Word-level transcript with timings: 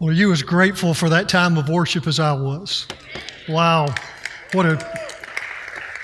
Well, 0.00 0.14
you 0.14 0.30
as 0.30 0.42
grateful 0.42 0.94
for 0.94 1.08
that 1.08 1.28
time 1.28 1.58
of 1.58 1.68
worship 1.68 2.06
as 2.06 2.20
I 2.20 2.30
was? 2.30 2.86
Wow, 3.48 3.92
what 4.52 4.64
a 4.64 4.76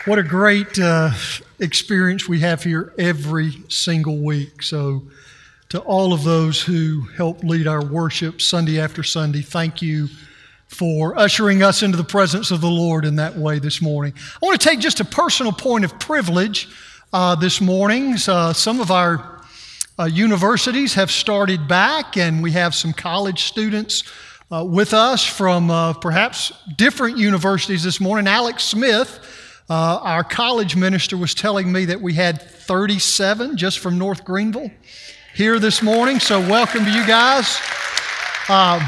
what 0.05 0.19
a 0.19 0.23
great 0.25 0.77
uh, 0.81 1.13
experience 1.61 2.29
we 2.29 2.41
have 2.41 2.65
here 2.65 2.93
every 2.99 3.53
single 3.69 4.19
week. 4.19 4.65
So, 4.65 5.05
to 5.69 5.79
all 5.79 6.13
of 6.13 6.25
those 6.25 6.61
who 6.61 7.03
help 7.17 7.45
lead 7.45 7.69
our 7.69 7.85
worship 7.85 8.43
Sunday 8.43 8.81
after 8.81 9.05
Sunday, 9.05 9.43
thank 9.43 9.81
you 9.81 10.09
for 10.67 11.17
ushering 11.17 11.63
us 11.63 11.85
into 11.85 11.97
the 11.97 12.03
presence 12.03 12.51
of 12.51 12.61
the 12.61 12.67
Lord 12.67 13.05
in 13.05 13.15
that 13.17 13.37
way 13.37 13.61
this 13.61 13.81
morning. 13.81 14.13
I 14.43 14.45
want 14.45 14.61
to 14.61 14.69
take 14.69 14.81
just 14.81 14.99
a 14.99 15.05
personal 15.05 15.53
point 15.53 15.85
of 15.85 16.01
privilege 16.01 16.69
uh, 17.13 17.37
this 17.37 17.61
morning. 17.61 18.17
Uh, 18.27 18.53
some 18.55 18.81
of 18.81 18.91
our 18.91 19.34
uh, 19.99 20.05
universities 20.05 20.95
have 20.95 21.11
started 21.11 21.69
back, 21.69 22.17
and 22.17 22.43
we 22.43 22.51
have 22.53 22.75
some 22.75 22.93
college 22.93 23.45
students 23.45 24.03
uh, 24.51 24.65
with 24.65 24.93
us 24.93 25.25
from 25.25 25.71
uh, 25.71 25.93
perhaps 25.95 26.53
different 26.77 27.17
universities 27.17 27.85
this 27.85 28.01
morning. 28.01 28.27
Alex 28.27 28.65
Smith, 28.65 29.21
uh, 29.71 30.01
our 30.03 30.25
college 30.25 30.75
minister, 30.75 31.17
was 31.17 31.33
telling 31.33 31.71
me 31.71 31.85
that 31.85 32.01
we 32.01 32.13
had 32.15 32.43
37 32.43 33.57
just 33.57 33.79
from 33.79 33.97
North 33.97 34.25
Greenville 34.25 34.71
here 35.35 35.61
this 35.61 35.81
morning. 35.81 36.19
So, 36.19 36.41
welcome 36.41 36.85
to 36.85 36.91
you 36.91 37.07
guys. 37.07 37.57
Um, 38.49 38.83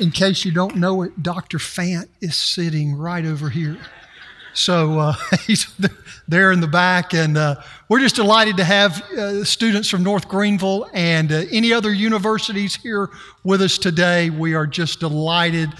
in 0.00 0.10
case 0.10 0.44
you 0.44 0.52
don't 0.52 0.76
know 0.76 1.02
it, 1.02 1.22
Dr. 1.22 1.58
Fant 1.58 2.08
is 2.20 2.34
sitting 2.34 2.94
right 2.94 3.24
over 3.24 3.50
here. 3.50 3.78
So 4.56 4.98
uh, 4.98 5.14
he's 5.46 5.66
there 6.26 6.50
in 6.50 6.60
the 6.60 6.66
back, 6.66 7.12
and 7.12 7.36
uh, 7.36 7.56
we're 7.88 8.00
just 8.00 8.16
delighted 8.16 8.56
to 8.56 8.64
have 8.64 9.02
uh, 9.12 9.44
students 9.44 9.88
from 9.90 10.02
North 10.02 10.28
Greenville 10.28 10.88
and 10.94 11.30
uh, 11.30 11.42
any 11.52 11.72
other 11.72 11.92
universities 11.92 12.74
here 12.74 13.10
with 13.44 13.60
us 13.60 13.76
today. 13.76 14.30
We 14.30 14.54
are 14.54 14.66
just 14.66 15.00
delighted 15.00 15.70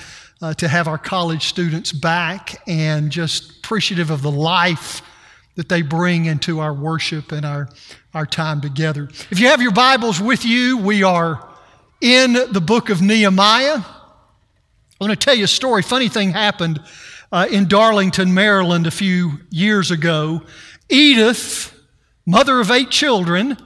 uh, 0.43 0.53
to 0.55 0.69
have 0.69 0.89
our 0.89 0.99
college 0.99 1.47
students 1.47 1.91
back 1.91 2.63
and 2.69 3.11
just 3.11 3.59
appreciative 3.59 4.11
of 4.11 4.21
the 4.21 4.31
life 4.31 5.01
that 5.55 5.71
they 5.71 5.81
bring 5.81 6.27
into 6.27 6.61
our 6.61 6.75
worship 6.75 7.33
and 7.33 7.47
our, 7.47 7.71
our 8.13 8.27
time 8.27 8.61
together. 8.61 9.09
If 9.31 9.41
you 9.41 9.49
have 9.49 9.63
your 9.63 9.73
Bibles 9.73 10.21
with 10.21 10.45
you, 10.45 10.77
we 10.77 11.03
are 11.03 11.49
in 12.03 12.35
the 12.35 12.61
book 12.61 12.91
of 12.91 13.01
Nehemiah. 13.01 13.77
I'm 13.79 15.07
going 15.07 15.11
to 15.11 15.17
tell 15.17 15.35
you 15.35 15.45
a 15.45 15.49
story. 15.49 15.81
Funny 15.83 16.09
thing 16.09 16.31
happened 16.31 16.81
uh, 17.33 17.47
in 17.51 17.69
Darlington, 17.69 18.35
Maryland, 18.35 18.87
a 18.87 18.91
few 18.91 19.41
years 19.51 19.91
ago. 19.91 20.43
Edith, 20.89 21.73
mother 22.25 22.61
of 22.61 22.71
eight 22.71 22.91
children, 22.91 23.57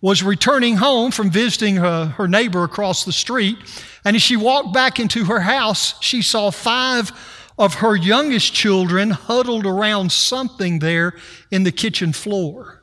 was 0.00 0.22
returning 0.22 0.76
home 0.76 1.10
from 1.10 1.30
visiting 1.30 1.76
her, 1.76 2.06
her 2.06 2.26
neighbor 2.26 2.64
across 2.64 3.04
the 3.04 3.12
street. 3.12 3.58
And 4.04 4.16
as 4.16 4.22
she 4.22 4.36
walked 4.36 4.72
back 4.72 4.98
into 4.98 5.26
her 5.26 5.40
house, 5.40 6.00
she 6.00 6.22
saw 6.22 6.50
five 6.50 7.12
of 7.58 7.74
her 7.74 7.94
youngest 7.94 8.54
children 8.54 9.10
huddled 9.10 9.66
around 9.66 10.10
something 10.10 10.78
there 10.78 11.12
in 11.50 11.62
the 11.64 11.72
kitchen 11.72 12.12
floor. 12.12 12.82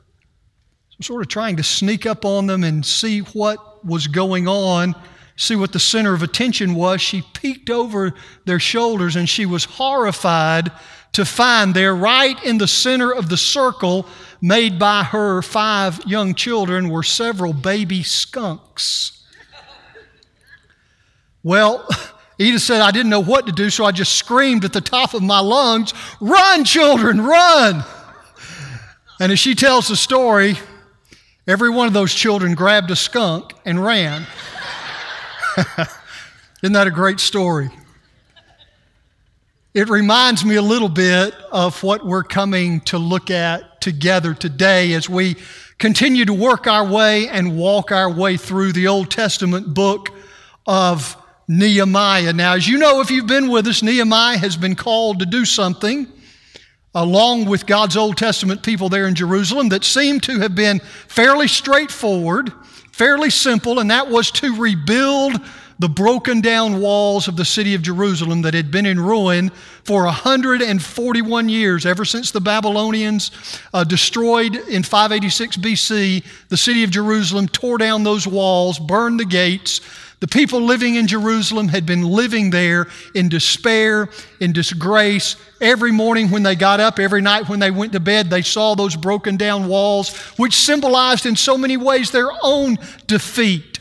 So, 0.90 0.96
sort 1.00 1.22
of 1.22 1.28
trying 1.28 1.56
to 1.56 1.64
sneak 1.64 2.06
up 2.06 2.24
on 2.24 2.46
them 2.46 2.62
and 2.62 2.86
see 2.86 3.20
what 3.20 3.84
was 3.84 4.06
going 4.06 4.46
on 4.46 4.94
see 5.38 5.56
what 5.56 5.72
the 5.72 5.78
center 5.78 6.12
of 6.12 6.22
attention 6.22 6.74
was, 6.74 7.00
she 7.00 7.22
peeked 7.32 7.70
over 7.70 8.12
their 8.44 8.58
shoulders 8.58 9.16
and 9.16 9.28
she 9.28 9.46
was 9.46 9.64
horrified 9.64 10.70
to 11.12 11.24
find 11.24 11.74
there, 11.74 11.94
right 11.94 12.42
in 12.44 12.58
the 12.58 12.68
center 12.68 13.12
of 13.12 13.28
the 13.28 13.36
circle 13.36 14.06
made 14.40 14.78
by 14.78 15.04
her 15.04 15.40
five 15.40 16.04
young 16.06 16.34
children, 16.34 16.90
were 16.90 17.02
several 17.02 17.52
baby 17.52 18.02
skunks. 18.02 19.24
Well, 21.42 21.88
Edith 22.38 22.62
said, 22.62 22.82
I 22.82 22.90
didn't 22.90 23.10
know 23.10 23.22
what 23.22 23.46
to 23.46 23.52
do, 23.52 23.70
so 23.70 23.84
I 23.84 23.92
just 23.92 24.16
screamed 24.16 24.64
at 24.64 24.72
the 24.72 24.80
top 24.80 25.14
of 25.14 25.22
my 25.22 25.40
lungs, 25.40 25.94
Run, 26.20 26.64
children, 26.64 27.20
run! 27.20 27.84
And 29.20 29.32
as 29.32 29.38
she 29.38 29.54
tells 29.54 29.88
the 29.88 29.96
story, 29.96 30.56
every 31.46 31.70
one 31.70 31.88
of 31.88 31.94
those 31.94 32.12
children 32.12 32.54
grabbed 32.54 32.90
a 32.90 32.96
skunk 32.96 33.54
and 33.64 33.82
ran. 33.82 34.26
Isn't 36.62 36.72
that 36.74 36.86
a 36.86 36.90
great 36.90 37.20
story? 37.20 37.70
It 39.74 39.88
reminds 39.88 40.44
me 40.44 40.56
a 40.56 40.62
little 40.62 40.88
bit 40.88 41.34
of 41.50 41.82
what 41.82 42.04
we're 42.04 42.22
coming 42.22 42.80
to 42.82 42.98
look 42.98 43.30
at 43.30 43.80
together 43.80 44.34
today 44.34 44.92
as 44.92 45.08
we 45.08 45.36
continue 45.78 46.24
to 46.24 46.34
work 46.34 46.66
our 46.66 46.86
way 46.86 47.28
and 47.28 47.56
walk 47.56 47.92
our 47.92 48.10
way 48.10 48.36
through 48.36 48.72
the 48.72 48.88
Old 48.88 49.10
Testament 49.10 49.74
book 49.74 50.10
of 50.66 51.16
Nehemiah. 51.48 52.32
Now, 52.32 52.54
as 52.54 52.68
you 52.68 52.78
know, 52.78 53.00
if 53.00 53.10
you've 53.10 53.26
been 53.26 53.48
with 53.48 53.66
us, 53.66 53.82
Nehemiah 53.82 54.38
has 54.38 54.56
been 54.56 54.74
called 54.76 55.20
to 55.20 55.26
do 55.26 55.44
something 55.44 56.06
along 56.94 57.46
with 57.46 57.66
God's 57.66 57.96
Old 57.96 58.16
Testament 58.16 58.62
people 58.62 58.88
there 58.88 59.06
in 59.06 59.14
Jerusalem 59.14 59.68
that 59.70 59.84
seemed 59.84 60.22
to 60.24 60.40
have 60.40 60.54
been 60.54 60.80
fairly 61.08 61.48
straightforward 61.48 62.52
fairly 62.98 63.30
simple, 63.30 63.78
and 63.78 63.90
that 63.90 64.08
was 64.08 64.30
to 64.32 64.56
rebuild 64.56 65.40
the 65.78 65.88
broken 65.88 66.40
down 66.40 66.80
walls 66.80 67.28
of 67.28 67.36
the 67.36 67.44
city 67.44 67.74
of 67.74 67.82
Jerusalem 67.82 68.42
that 68.42 68.54
had 68.54 68.70
been 68.70 68.86
in 68.86 68.98
ruin 68.98 69.50
for 69.84 70.04
141 70.04 71.48
years, 71.48 71.86
ever 71.86 72.04
since 72.04 72.30
the 72.30 72.40
Babylonians 72.40 73.30
uh, 73.72 73.84
destroyed 73.84 74.56
in 74.56 74.82
586 74.82 75.56
BC 75.58 76.24
the 76.48 76.56
city 76.56 76.82
of 76.82 76.90
Jerusalem, 76.90 77.46
tore 77.46 77.78
down 77.78 78.02
those 78.02 78.26
walls, 78.26 78.78
burned 78.78 79.20
the 79.20 79.24
gates. 79.24 79.80
The 80.20 80.26
people 80.26 80.62
living 80.62 80.96
in 80.96 81.06
Jerusalem 81.06 81.68
had 81.68 81.86
been 81.86 82.02
living 82.02 82.50
there 82.50 82.88
in 83.14 83.28
despair, 83.28 84.08
in 84.40 84.52
disgrace. 84.52 85.36
Every 85.60 85.92
morning 85.92 86.32
when 86.32 86.42
they 86.42 86.56
got 86.56 86.80
up, 86.80 86.98
every 86.98 87.20
night 87.20 87.48
when 87.48 87.60
they 87.60 87.70
went 87.70 87.92
to 87.92 88.00
bed, 88.00 88.28
they 88.28 88.42
saw 88.42 88.74
those 88.74 88.96
broken 88.96 89.36
down 89.36 89.68
walls, 89.68 90.16
which 90.36 90.56
symbolized 90.56 91.24
in 91.24 91.36
so 91.36 91.56
many 91.56 91.76
ways 91.76 92.10
their 92.10 92.30
own 92.42 92.78
defeat 93.06 93.77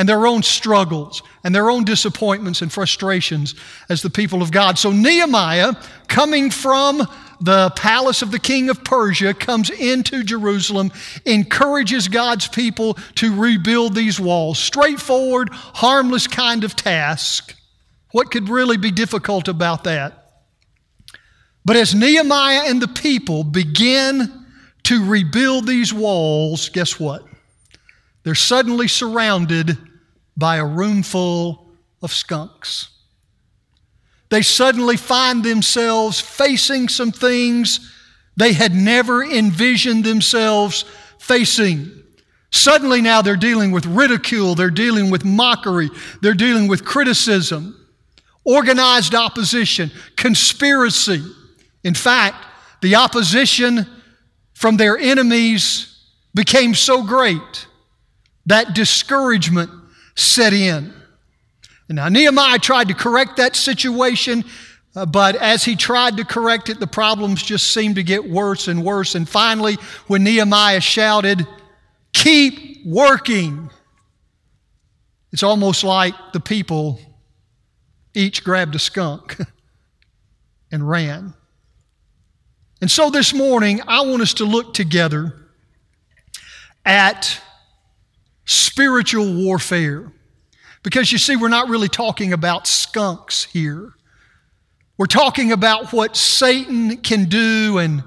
and 0.00 0.08
their 0.08 0.26
own 0.26 0.42
struggles 0.42 1.22
and 1.44 1.54
their 1.54 1.68
own 1.68 1.84
disappointments 1.84 2.62
and 2.62 2.72
frustrations 2.72 3.54
as 3.90 4.00
the 4.00 4.08
people 4.08 4.40
of 4.40 4.50
God. 4.50 4.78
So 4.78 4.92
Nehemiah, 4.92 5.74
coming 6.08 6.50
from 6.50 7.06
the 7.42 7.68
palace 7.76 8.22
of 8.22 8.30
the 8.30 8.38
king 8.38 8.70
of 8.70 8.82
Persia, 8.82 9.34
comes 9.34 9.68
into 9.68 10.24
Jerusalem, 10.24 10.90
encourages 11.26 12.08
God's 12.08 12.48
people 12.48 12.94
to 13.16 13.38
rebuild 13.38 13.94
these 13.94 14.18
walls. 14.18 14.58
Straightforward, 14.58 15.50
harmless 15.52 16.26
kind 16.26 16.64
of 16.64 16.74
task. 16.74 17.54
What 18.12 18.30
could 18.30 18.48
really 18.48 18.78
be 18.78 18.90
difficult 18.90 19.48
about 19.48 19.84
that? 19.84 20.32
But 21.62 21.76
as 21.76 21.94
Nehemiah 21.94 22.62
and 22.68 22.80
the 22.80 22.88
people 22.88 23.44
begin 23.44 24.46
to 24.84 25.04
rebuild 25.04 25.66
these 25.66 25.92
walls, 25.92 26.70
guess 26.70 26.98
what? 26.98 27.22
They're 28.22 28.34
suddenly 28.34 28.88
surrounded 28.88 29.76
by 30.40 30.56
a 30.56 30.66
room 30.66 31.04
full 31.04 31.68
of 32.02 32.12
skunks 32.12 32.88
they 34.30 34.42
suddenly 34.42 34.96
find 34.96 35.44
themselves 35.44 36.20
facing 36.20 36.88
some 36.88 37.12
things 37.12 37.92
they 38.36 38.52
had 38.52 38.74
never 38.74 39.22
envisioned 39.24 40.04
themselves 40.04 40.84
facing. 41.18 41.90
Suddenly, 42.52 43.02
now 43.02 43.22
they're 43.22 43.36
dealing 43.36 43.72
with 43.72 43.84
ridicule, 43.86 44.54
they're 44.54 44.70
dealing 44.70 45.10
with 45.10 45.24
mockery, 45.24 45.90
they're 46.22 46.34
dealing 46.34 46.68
with 46.68 46.84
criticism, 46.84 47.76
organized 48.44 49.14
opposition, 49.14 49.90
conspiracy. 50.16 51.22
In 51.84 51.94
fact, 51.94 52.46
the 52.82 52.94
opposition 52.94 53.86
from 54.54 54.76
their 54.76 54.96
enemies 54.96 55.98
became 56.34 56.74
so 56.74 57.02
great 57.02 57.66
that 58.46 58.74
discouragement 58.74 59.70
set 60.20 60.52
in. 60.52 60.92
And 61.88 61.96
now 61.96 62.08
Nehemiah 62.08 62.58
tried 62.58 62.88
to 62.88 62.94
correct 62.94 63.36
that 63.38 63.56
situation, 63.56 64.44
uh, 64.94 65.06
but 65.06 65.36
as 65.36 65.64
he 65.64 65.76
tried 65.76 66.16
to 66.18 66.24
correct 66.24 66.68
it, 66.68 66.78
the 66.78 66.86
problems 66.86 67.42
just 67.42 67.72
seemed 67.72 67.96
to 67.96 68.02
get 68.02 68.28
worse 68.28 68.68
and 68.68 68.84
worse. 68.84 69.14
And 69.14 69.28
finally, 69.28 69.76
when 70.06 70.24
Nehemiah 70.24 70.80
shouted, 70.80 71.46
Keep 72.12 72.86
working, 72.86 73.70
it's 75.32 75.42
almost 75.42 75.84
like 75.84 76.14
the 76.32 76.40
people 76.40 77.00
each 78.14 78.42
grabbed 78.42 78.74
a 78.74 78.80
skunk 78.80 79.36
and 80.72 80.88
ran. 80.88 81.34
And 82.80 82.90
so 82.90 83.10
this 83.10 83.32
morning, 83.32 83.80
I 83.86 84.00
want 84.02 84.22
us 84.22 84.34
to 84.34 84.44
look 84.44 84.74
together 84.74 85.34
at 86.84 87.40
spiritual 88.44 89.32
warfare. 89.32 90.10
Because 90.82 91.12
you 91.12 91.18
see, 91.18 91.36
we're 91.36 91.48
not 91.48 91.68
really 91.68 91.88
talking 91.88 92.32
about 92.32 92.66
skunks 92.66 93.44
here. 93.44 93.92
We're 94.96 95.06
talking 95.06 95.52
about 95.52 95.92
what 95.92 96.16
Satan 96.16 96.98
can 96.98 97.26
do 97.26 97.78
and 97.78 98.02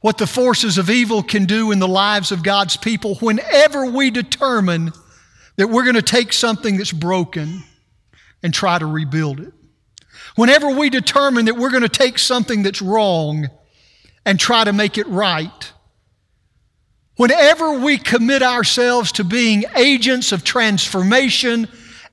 what 0.00 0.18
the 0.18 0.26
forces 0.26 0.78
of 0.78 0.88
evil 0.88 1.22
can 1.22 1.44
do 1.44 1.72
in 1.72 1.78
the 1.78 1.88
lives 1.88 2.32
of 2.32 2.42
God's 2.42 2.76
people 2.76 3.16
whenever 3.16 3.86
we 3.86 4.10
determine 4.10 4.92
that 5.56 5.68
we're 5.68 5.82
going 5.82 5.96
to 5.96 6.02
take 6.02 6.32
something 6.32 6.76
that's 6.76 6.92
broken 6.92 7.62
and 8.42 8.54
try 8.54 8.78
to 8.78 8.86
rebuild 8.86 9.40
it. 9.40 9.52
Whenever 10.36 10.70
we 10.70 10.90
determine 10.90 11.46
that 11.46 11.56
we're 11.56 11.70
going 11.70 11.82
to 11.82 11.88
take 11.88 12.18
something 12.18 12.62
that's 12.62 12.80
wrong 12.80 13.48
and 14.24 14.38
try 14.38 14.64
to 14.64 14.72
make 14.72 14.96
it 14.96 15.06
right. 15.08 15.72
Whenever 17.20 17.74
we 17.74 17.98
commit 17.98 18.42
ourselves 18.42 19.12
to 19.12 19.24
being 19.24 19.66
agents 19.76 20.32
of 20.32 20.42
transformation 20.42 21.68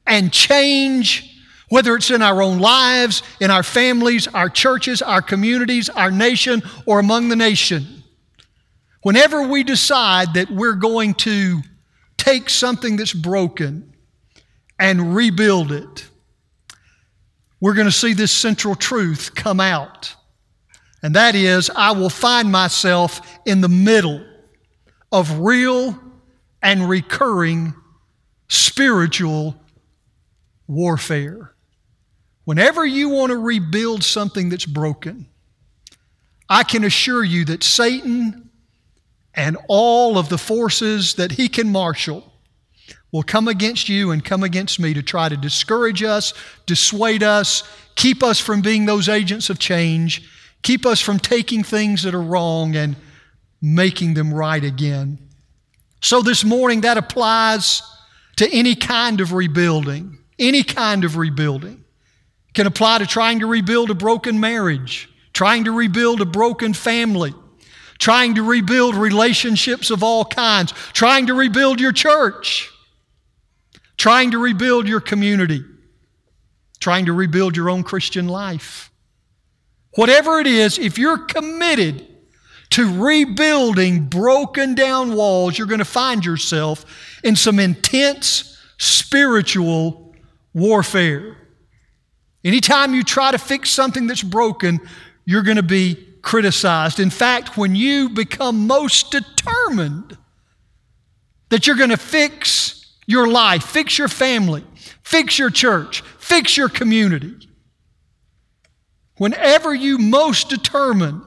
and 0.06 0.34
change, 0.34 1.42
whether 1.70 1.96
it's 1.96 2.12
in 2.12 2.22
our 2.22 2.42
own 2.42 2.60
lives, 2.60 3.24
in 3.40 3.50
our 3.50 3.64
families, 3.64 4.28
our 4.28 4.50
churches, 4.50 5.02
our 5.02 5.22
communities, 5.22 5.88
our 5.88 6.12
nation, 6.12 6.62
or 6.86 7.00
among 7.00 7.30
the 7.30 7.38
nation, 7.38 8.04
whenever 9.02 9.48
we 9.48 9.64
decide 9.64 10.34
that 10.34 10.52
we're 10.52 10.74
going 10.74 11.14
to 11.14 11.62
take 12.18 12.50
something 12.50 12.98
that's 12.98 13.14
broken 13.14 13.94
and 14.78 15.16
rebuild 15.16 15.72
it, 15.72 16.06
we're 17.62 17.76
going 17.76 17.88
to 17.88 17.94
see 17.94 18.12
this 18.12 18.34
central 18.34 18.76
truth 18.76 19.36
come 19.36 19.62
out. 19.62 20.14
And 21.02 21.16
that 21.16 21.34
is, 21.34 21.72
I 21.74 21.92
will 21.92 22.10
find 22.10 22.52
myself 22.52 23.22
in 23.46 23.62
the 23.62 23.70
middle 23.70 24.27
of 25.12 25.40
real 25.40 25.98
and 26.62 26.90
recurring 26.90 27.74
spiritual 28.48 29.56
warfare. 30.68 31.54
Whenever 32.46 32.86
you 32.86 33.10
want 33.10 33.32
to 33.32 33.38
rebuild 33.38 34.04
something 34.04 34.50
that's 34.50 34.66
broken, 34.66 35.28
I 36.50 36.64
can 36.64 36.84
assure 36.84 37.24
you 37.24 37.46
that 37.46 37.64
Satan 37.64 38.50
and 39.34 39.58
all 39.68 40.18
of 40.18 40.30
the 40.30 40.38
forces 40.38 41.16
that 41.16 41.34
he 41.34 41.50
can 41.50 41.70
marshal 41.70 42.34
will 43.12 43.24
come 43.24 43.48
against 43.48 43.90
you 43.90 44.12
and 44.12 44.24
come 44.24 44.44
against 44.44 44.80
me 44.80 44.94
to 44.94 45.02
try 45.02 45.30
to 45.30 45.38
discourage 45.38 46.04
us, 46.04 46.34
dissuade 46.66 47.24
us, 47.24 47.64
keep 47.96 48.24
us 48.24 48.40
from 48.40 48.62
being 48.62 48.86
those 48.86 49.10
agents 49.10 49.50
of 49.50 49.60
change, 49.60 50.30
keep 50.64 50.86
us 50.86 51.00
from 51.00 51.20
taking 51.20 51.64
things 51.64 52.04
that 52.04 52.14
are 52.14 52.22
wrong 52.22 52.76
and 52.76 52.96
making 53.62 54.14
them 54.14 54.34
right 54.34 54.64
again. 54.64 55.20
So 56.02 56.22
this 56.22 56.44
morning, 56.44 56.82
that 56.82 56.98
applies 56.98 57.82
to 58.38 58.50
any 58.52 58.76
kind 58.76 59.20
of 59.20 59.34
rebuilding, 59.34 60.20
any 60.38 60.64
kind 60.64 61.04
of 61.04 61.18
rebuilding. 61.18 61.84
Can 62.54 62.68
apply 62.68 63.00
to 63.00 63.06
trying 63.06 63.42
to 63.42 63.46
rebuild 63.46 63.92
a 63.92 63.96
broken 63.96 64.40
marriage, 64.40 65.10
trying 65.34 65.66
to 65.66 65.72
rebuild 65.72 66.22
a 66.22 66.26
broken 66.26 66.74
family, 66.74 67.34
trying 68.00 68.36
to 68.36 68.44
rebuild 68.44 68.96
relationships 68.96 69.92
of 69.92 70.02
all 70.02 70.26
kinds, 70.26 70.72
trying 70.94 71.28
to 71.28 71.36
rebuild 71.36 71.80
your 71.80 71.92
church 71.92 72.72
trying 73.98 74.32
to 74.32 74.38
rebuild 74.38 74.88
your 74.88 75.02
community, 75.02 75.64
trying 76.80 77.08
to 77.08 77.14
rebuild 77.14 77.58
your 77.58 77.70
own 77.70 77.84
Christian 77.84 78.28
life. 78.28 78.92
Whatever 79.96 80.40
it 80.40 80.48
is, 80.48 80.78
if 80.78 80.98
you're 80.98 81.18
committed 81.18 82.08
to 82.72 83.02
rebuilding 83.02 84.06
broken 84.06 84.76
down 84.76 85.16
walls, 85.16 85.58
you're 85.58 85.68
going 85.68 85.80
to 85.80 85.86
find 85.86 86.26
yourself 86.26 86.86
in 87.24 87.36
some 87.36 87.60
intense 87.60 88.58
spiritual 88.78 90.16
warfare. 90.54 91.38
Anytime 92.44 92.94
you 92.94 93.04
try 93.04 93.32
to 93.32 93.38
fix 93.38 93.70
something 93.70 94.08
that's 94.08 94.24
broken, 94.24 94.80
you're 95.26 95.44
going 95.44 95.58
to 95.58 95.64
be 95.64 95.96
criticized. 96.22 97.00
In 97.00 97.10
fact, 97.10 97.58
when 97.58 97.76
you 97.76 98.10
become 98.10 98.68
most 98.68 99.12
determined 99.12 100.18
that 101.50 101.68
you're 101.68 101.76
going 101.76 101.90
to 101.90 101.98
fix 101.98 102.94
your 103.06 103.28
life, 103.28 103.64
fix 103.64 103.98
your 103.98 104.08
family, 104.08 104.64
fix 105.04 105.40
your 105.40 105.50
church, 105.50 106.02
fix 106.20 106.58
your 106.58 106.70
community. 106.70 107.34
Whenever 109.18 109.74
you 109.74 109.98
most 109.98 110.50
determine 110.50 111.22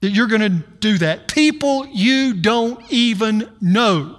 that 0.00 0.10
you're 0.10 0.26
going 0.26 0.40
to 0.40 0.64
do 0.78 0.98
that, 0.98 1.28
people 1.28 1.86
you 1.86 2.34
don't 2.34 2.80
even 2.90 3.50
know 3.60 4.16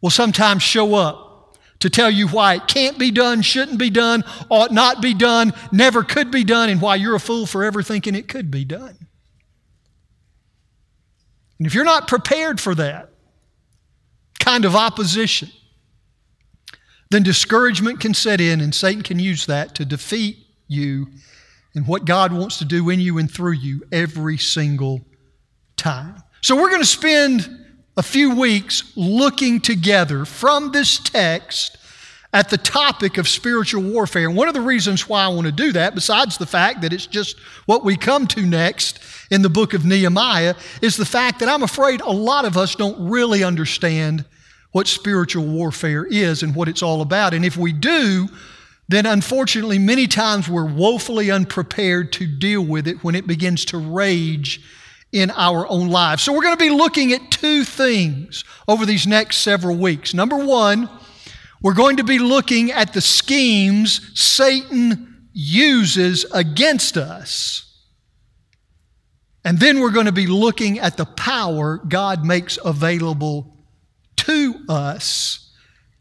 will 0.00 0.10
sometimes 0.10 0.62
show 0.62 0.94
up 0.94 1.58
to 1.80 1.88
tell 1.88 2.10
you 2.10 2.28
why 2.28 2.54
it 2.54 2.66
can't 2.66 2.98
be 2.98 3.10
done, 3.10 3.42
shouldn't 3.42 3.78
be 3.78 3.90
done, 3.90 4.22
ought 4.50 4.72
not 4.72 5.00
be 5.00 5.14
done, 5.14 5.52
never 5.72 6.02
could 6.02 6.30
be 6.30 6.44
done, 6.44 6.68
and 6.68 6.80
why 6.80 6.94
you're 6.94 7.14
a 7.14 7.20
fool 7.20 7.46
for 7.46 7.64
ever 7.64 7.82
thinking 7.82 8.14
it 8.14 8.28
could 8.28 8.50
be 8.50 8.64
done. 8.64 8.96
And 11.58 11.66
if 11.66 11.74
you're 11.74 11.84
not 11.84 12.08
prepared 12.08 12.60
for 12.60 12.74
that 12.74 13.10
kind 14.38 14.64
of 14.64 14.74
opposition, 14.74 15.50
then 17.10 17.22
discouragement 17.22 18.00
can 18.00 18.14
set 18.14 18.40
in, 18.40 18.60
and 18.60 18.74
Satan 18.74 19.02
can 19.02 19.18
use 19.18 19.46
that 19.46 19.74
to 19.76 19.84
defeat 19.84 20.38
you 20.68 21.08
and 21.74 21.86
what 21.86 22.04
God 22.04 22.32
wants 22.32 22.58
to 22.58 22.64
do 22.64 22.90
in 22.90 23.00
you 23.00 23.18
and 23.18 23.30
through 23.30 23.52
you 23.52 23.82
every 23.92 24.38
single 24.38 25.00
time. 25.76 26.22
So, 26.40 26.56
we're 26.56 26.70
going 26.70 26.82
to 26.82 26.86
spend 26.86 27.48
a 27.96 28.02
few 28.02 28.34
weeks 28.34 28.92
looking 28.96 29.60
together 29.60 30.24
from 30.24 30.72
this 30.72 30.98
text 30.98 31.76
at 32.32 32.48
the 32.48 32.56
topic 32.56 33.18
of 33.18 33.28
spiritual 33.28 33.82
warfare. 33.82 34.28
And 34.28 34.36
one 34.36 34.48
of 34.48 34.54
the 34.54 34.60
reasons 34.60 35.08
why 35.08 35.24
I 35.24 35.28
want 35.28 35.46
to 35.46 35.52
do 35.52 35.72
that, 35.72 35.94
besides 35.94 36.38
the 36.38 36.46
fact 36.46 36.82
that 36.82 36.92
it's 36.92 37.06
just 37.06 37.38
what 37.66 37.84
we 37.84 37.96
come 37.96 38.26
to 38.28 38.46
next 38.46 39.00
in 39.30 39.42
the 39.42 39.50
book 39.50 39.74
of 39.74 39.84
Nehemiah, 39.84 40.54
is 40.80 40.96
the 40.96 41.04
fact 41.04 41.40
that 41.40 41.48
I'm 41.48 41.62
afraid 41.62 42.00
a 42.00 42.10
lot 42.10 42.44
of 42.44 42.56
us 42.56 42.74
don't 42.76 43.10
really 43.10 43.42
understand 43.42 44.24
what 44.72 44.86
spiritual 44.86 45.44
warfare 45.44 46.04
is 46.04 46.44
and 46.44 46.54
what 46.54 46.68
it's 46.68 46.82
all 46.82 47.02
about. 47.02 47.34
And 47.34 47.44
if 47.44 47.56
we 47.56 47.72
do, 47.72 48.28
then 48.90 49.06
unfortunately, 49.06 49.78
many 49.78 50.06
times 50.06 50.48
we're 50.48 50.66
woefully 50.66 51.30
unprepared 51.30 52.12
to 52.14 52.26
deal 52.26 52.62
with 52.62 52.88
it 52.88 53.04
when 53.04 53.14
it 53.14 53.26
begins 53.26 53.64
to 53.66 53.78
rage 53.78 54.60
in 55.12 55.30
our 55.30 55.66
own 55.68 55.88
lives. 55.88 56.22
So, 56.22 56.32
we're 56.32 56.42
going 56.42 56.56
to 56.56 56.64
be 56.64 56.70
looking 56.70 57.12
at 57.12 57.30
two 57.30 57.64
things 57.64 58.44
over 58.66 58.84
these 58.84 59.06
next 59.06 59.38
several 59.38 59.76
weeks. 59.76 60.12
Number 60.12 60.36
one, 60.36 60.88
we're 61.62 61.74
going 61.74 61.98
to 61.98 62.04
be 62.04 62.18
looking 62.18 62.72
at 62.72 62.92
the 62.92 63.00
schemes 63.00 64.18
Satan 64.18 65.28
uses 65.32 66.24
against 66.32 66.96
us. 66.96 67.66
And 69.44 69.58
then 69.58 69.80
we're 69.80 69.90
going 69.90 70.06
to 70.06 70.12
be 70.12 70.26
looking 70.26 70.78
at 70.78 70.96
the 70.96 71.06
power 71.06 71.78
God 71.78 72.24
makes 72.24 72.58
available 72.62 73.56
to 74.16 74.54
us 74.68 75.49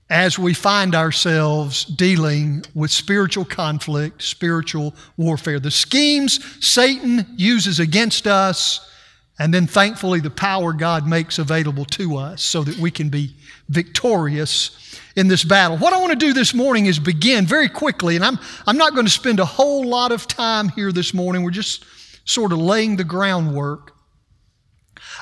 as 0.09 0.39
we 0.39 0.53
find 0.53 0.95
ourselves 0.95 1.85
dealing 1.85 2.63
with 2.73 2.89
spiritual 2.89 3.45
conflict, 3.45 4.23
spiritual 4.23 4.95
warfare. 5.17 5.59
The 5.59 5.69
schemes 5.69 6.39
Satan 6.65 7.25
uses 7.37 7.79
against 7.79 8.25
us, 8.25 8.89
and 9.37 9.53
then 9.53 9.67
thankfully 9.67 10.19
the 10.19 10.31
power 10.31 10.73
God 10.73 11.07
makes 11.07 11.37
available 11.37 11.85
to 11.85 12.17
us 12.17 12.41
so 12.41 12.63
that 12.63 12.77
we 12.77 12.89
can 12.89 13.09
be 13.09 13.35
victorious 13.69 14.99
in 15.15 15.27
this 15.27 15.43
battle. 15.43 15.77
What 15.77 15.93
I 15.93 15.99
want 15.99 16.11
to 16.11 16.25
do 16.25 16.33
this 16.33 16.53
morning 16.55 16.87
is 16.87 16.97
begin 16.97 17.45
very 17.45 17.69
quickly, 17.69 18.15
and 18.15 18.25
I'm, 18.25 18.39
I'm 18.65 18.77
not 18.77 18.93
going 18.93 19.05
to 19.05 19.11
spend 19.11 19.39
a 19.39 19.45
whole 19.45 19.87
lot 19.87 20.11
of 20.11 20.27
time 20.27 20.69
here 20.69 20.91
this 20.91 21.13
morning. 21.13 21.43
We're 21.43 21.51
just 21.51 21.85
sort 22.25 22.51
of 22.51 22.57
laying 22.57 22.95
the 22.95 23.03
groundwork. 23.03 23.95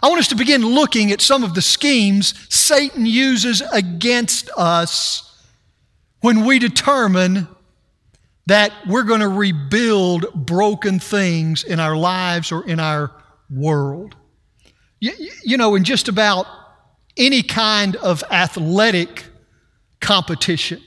I 0.02 0.10
want 0.10 0.20
us 0.20 0.28
to 0.30 0.36
begin 0.36 0.62
looking 0.62 1.12
at 1.12 1.22
some 1.22 1.44
of 1.44 1.54
the 1.54 1.62
schemes 1.62 2.34
Satan 2.54 3.06
uses 3.06 3.62
against 3.72 4.50
us 4.56 5.24
when 6.22 6.46
we 6.46 6.60
determine 6.60 7.48
that 8.46 8.72
we're 8.88 9.04
going 9.04 9.20
to 9.20 9.28
rebuild 9.28 10.34
broken 10.34 11.00
things 11.00 11.64
in 11.64 11.80
our 11.80 11.98
lives 11.98 12.52
or 12.52 12.66
in 12.66 12.80
our 12.80 13.12
world. 13.50 14.16
You, 15.00 15.14
you, 15.44 15.58
know, 15.58 15.76
in 15.76 15.84
just 15.84 16.08
about 16.08 16.48
any 17.18 17.44
kind 17.44 17.96
of 17.98 18.24
athletic 18.32 19.26
competition, 20.00 20.82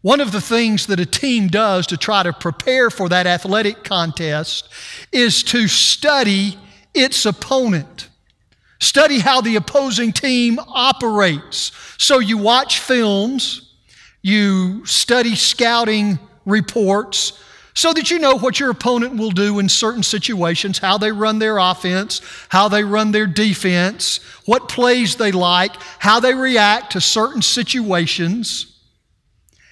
one 0.00 0.20
of 0.20 0.32
the 0.32 0.40
things 0.40 0.86
that 0.86 0.98
a 0.98 1.06
team 1.06 1.48
does 1.48 1.86
to 1.88 1.96
try 1.96 2.24
to 2.24 2.32
prepare 2.32 2.90
for 2.90 3.08
that 3.08 3.26
athletic 3.26 3.84
contest 3.84 4.68
is 5.12 5.42
to 5.44 5.68
study 5.68 6.58
its 6.92 7.24
opponent. 7.24 8.08
Study 8.82 9.20
how 9.20 9.40
the 9.40 9.54
opposing 9.54 10.12
team 10.12 10.58
operates. 10.58 11.70
So 11.98 12.18
you 12.18 12.36
watch 12.36 12.80
films, 12.80 13.72
you 14.22 14.84
study 14.86 15.36
scouting 15.36 16.18
reports, 16.44 17.40
so 17.74 17.92
that 17.92 18.10
you 18.10 18.18
know 18.18 18.36
what 18.36 18.58
your 18.58 18.70
opponent 18.70 19.14
will 19.14 19.30
do 19.30 19.60
in 19.60 19.68
certain 19.68 20.02
situations, 20.02 20.78
how 20.78 20.98
they 20.98 21.12
run 21.12 21.38
their 21.38 21.58
offense, 21.58 22.22
how 22.48 22.68
they 22.68 22.82
run 22.82 23.12
their 23.12 23.28
defense, 23.28 24.18
what 24.46 24.68
plays 24.68 25.14
they 25.14 25.30
like, 25.30 25.76
how 26.00 26.18
they 26.18 26.34
react 26.34 26.90
to 26.90 27.00
certain 27.00 27.40
situations. 27.40 28.80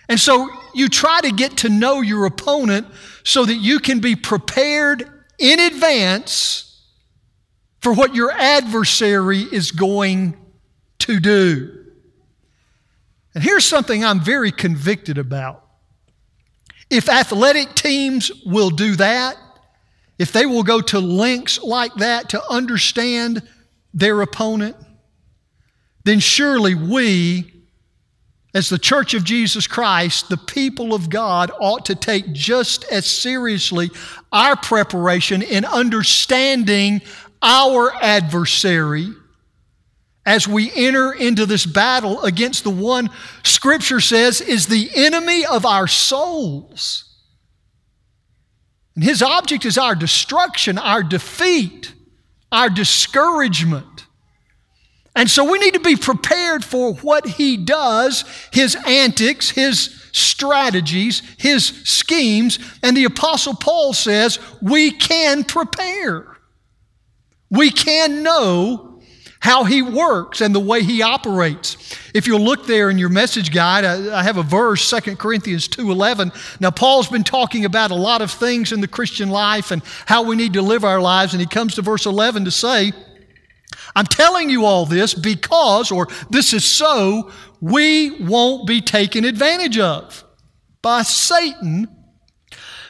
And 0.08 0.20
so 0.20 0.48
you 0.72 0.88
try 0.88 1.20
to 1.20 1.32
get 1.32 1.56
to 1.58 1.68
know 1.68 2.00
your 2.00 2.26
opponent 2.26 2.86
so 3.24 3.44
that 3.44 3.56
you 3.56 3.80
can 3.80 3.98
be 3.98 4.14
prepared 4.14 5.10
in 5.36 5.58
advance 5.58 6.69
for 7.80 7.92
what 7.92 8.14
your 8.14 8.30
adversary 8.30 9.40
is 9.40 9.70
going 9.70 10.36
to 11.00 11.20
do. 11.20 11.86
And 13.34 13.44
here's 13.44 13.64
something 13.64 14.04
I'm 14.04 14.20
very 14.20 14.52
convicted 14.52 15.18
about. 15.18 15.64
If 16.90 17.08
athletic 17.08 17.74
teams 17.74 18.30
will 18.44 18.70
do 18.70 18.96
that, 18.96 19.36
if 20.18 20.32
they 20.32 20.44
will 20.44 20.64
go 20.64 20.80
to 20.82 20.98
lengths 20.98 21.62
like 21.62 21.94
that 21.94 22.30
to 22.30 22.42
understand 22.50 23.42
their 23.94 24.20
opponent, 24.20 24.76
then 26.04 26.18
surely 26.18 26.74
we, 26.74 27.52
as 28.52 28.68
the 28.68 28.78
Church 28.78 29.14
of 29.14 29.22
Jesus 29.22 29.66
Christ, 29.66 30.28
the 30.28 30.36
people 30.36 30.92
of 30.92 31.08
God, 31.08 31.52
ought 31.60 31.86
to 31.86 31.94
take 31.94 32.32
just 32.32 32.84
as 32.90 33.06
seriously 33.06 33.90
our 34.32 34.56
preparation 34.56 35.40
in 35.40 35.64
understanding 35.64 37.00
our 37.42 37.92
adversary 38.02 39.08
as 40.26 40.46
we 40.46 40.70
enter 40.74 41.12
into 41.12 41.46
this 41.46 41.64
battle 41.64 42.22
against 42.22 42.64
the 42.64 42.70
one 42.70 43.10
Scripture 43.42 44.00
says 44.00 44.40
is 44.40 44.66
the 44.66 44.90
enemy 44.94 45.44
of 45.46 45.64
our 45.64 45.86
souls. 45.86 47.04
And 48.94 49.04
his 49.04 49.22
object 49.22 49.64
is 49.64 49.78
our 49.78 49.94
destruction, 49.94 50.78
our 50.78 51.02
defeat, 51.02 51.94
our 52.52 52.68
discouragement. 52.68 54.06
And 55.16 55.28
so 55.28 55.50
we 55.50 55.58
need 55.58 55.74
to 55.74 55.80
be 55.80 55.96
prepared 55.96 56.64
for 56.64 56.94
what 56.94 57.26
he 57.26 57.56
does, 57.56 58.24
his 58.52 58.76
antics, 58.86 59.50
his 59.50 60.08
strategies, 60.12 61.22
his 61.38 61.66
schemes. 61.84 62.58
And 62.82 62.96
the 62.96 63.04
Apostle 63.04 63.54
Paul 63.54 63.92
says 63.92 64.38
we 64.62 64.92
can 64.92 65.44
prepare. 65.44 66.29
We 67.50 67.70
can 67.70 68.22
know 68.22 68.90
how 69.40 69.64
he 69.64 69.80
works 69.80 70.42
and 70.42 70.54
the 70.54 70.60
way 70.60 70.82
he 70.82 71.00
operates. 71.02 71.96
If 72.14 72.26
you'll 72.26 72.44
look 72.44 72.66
there 72.66 72.90
in 72.90 72.98
your 72.98 73.08
message 73.08 73.52
guide, 73.52 73.84
I, 73.86 74.22
have 74.22 74.36
a 74.36 74.42
verse, 74.42 74.88
2 74.90 75.16
Corinthians 75.16 75.66
2.11. 75.66 76.60
Now, 76.60 76.70
Paul's 76.70 77.08
been 77.08 77.24
talking 77.24 77.64
about 77.64 77.90
a 77.90 77.94
lot 77.94 78.20
of 78.20 78.30
things 78.30 78.70
in 78.70 78.82
the 78.82 78.88
Christian 78.88 79.30
life 79.30 79.70
and 79.70 79.82
how 80.04 80.22
we 80.22 80.36
need 80.36 80.52
to 80.52 80.62
live 80.62 80.84
our 80.84 81.00
lives, 81.00 81.32
and 81.32 81.40
he 81.40 81.46
comes 81.46 81.74
to 81.76 81.82
verse 81.82 82.04
11 82.04 82.44
to 82.44 82.50
say, 82.50 82.92
I'm 83.96 84.06
telling 84.06 84.50
you 84.50 84.66
all 84.66 84.84
this 84.84 85.14
because, 85.14 85.90
or 85.90 86.06
this 86.28 86.52
is 86.52 86.64
so, 86.64 87.30
we 87.62 88.22
won't 88.22 88.66
be 88.66 88.82
taken 88.82 89.24
advantage 89.24 89.78
of 89.78 90.22
by 90.82 91.02
Satan 91.02 91.88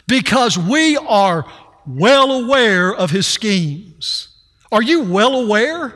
because 0.08 0.58
we 0.58 0.96
are 0.96 1.46
well 1.86 2.32
aware 2.44 2.92
of 2.92 3.10
his 3.12 3.26
schemes. 3.28 4.29
Are 4.72 4.82
you 4.82 5.02
well 5.02 5.34
aware 5.34 5.94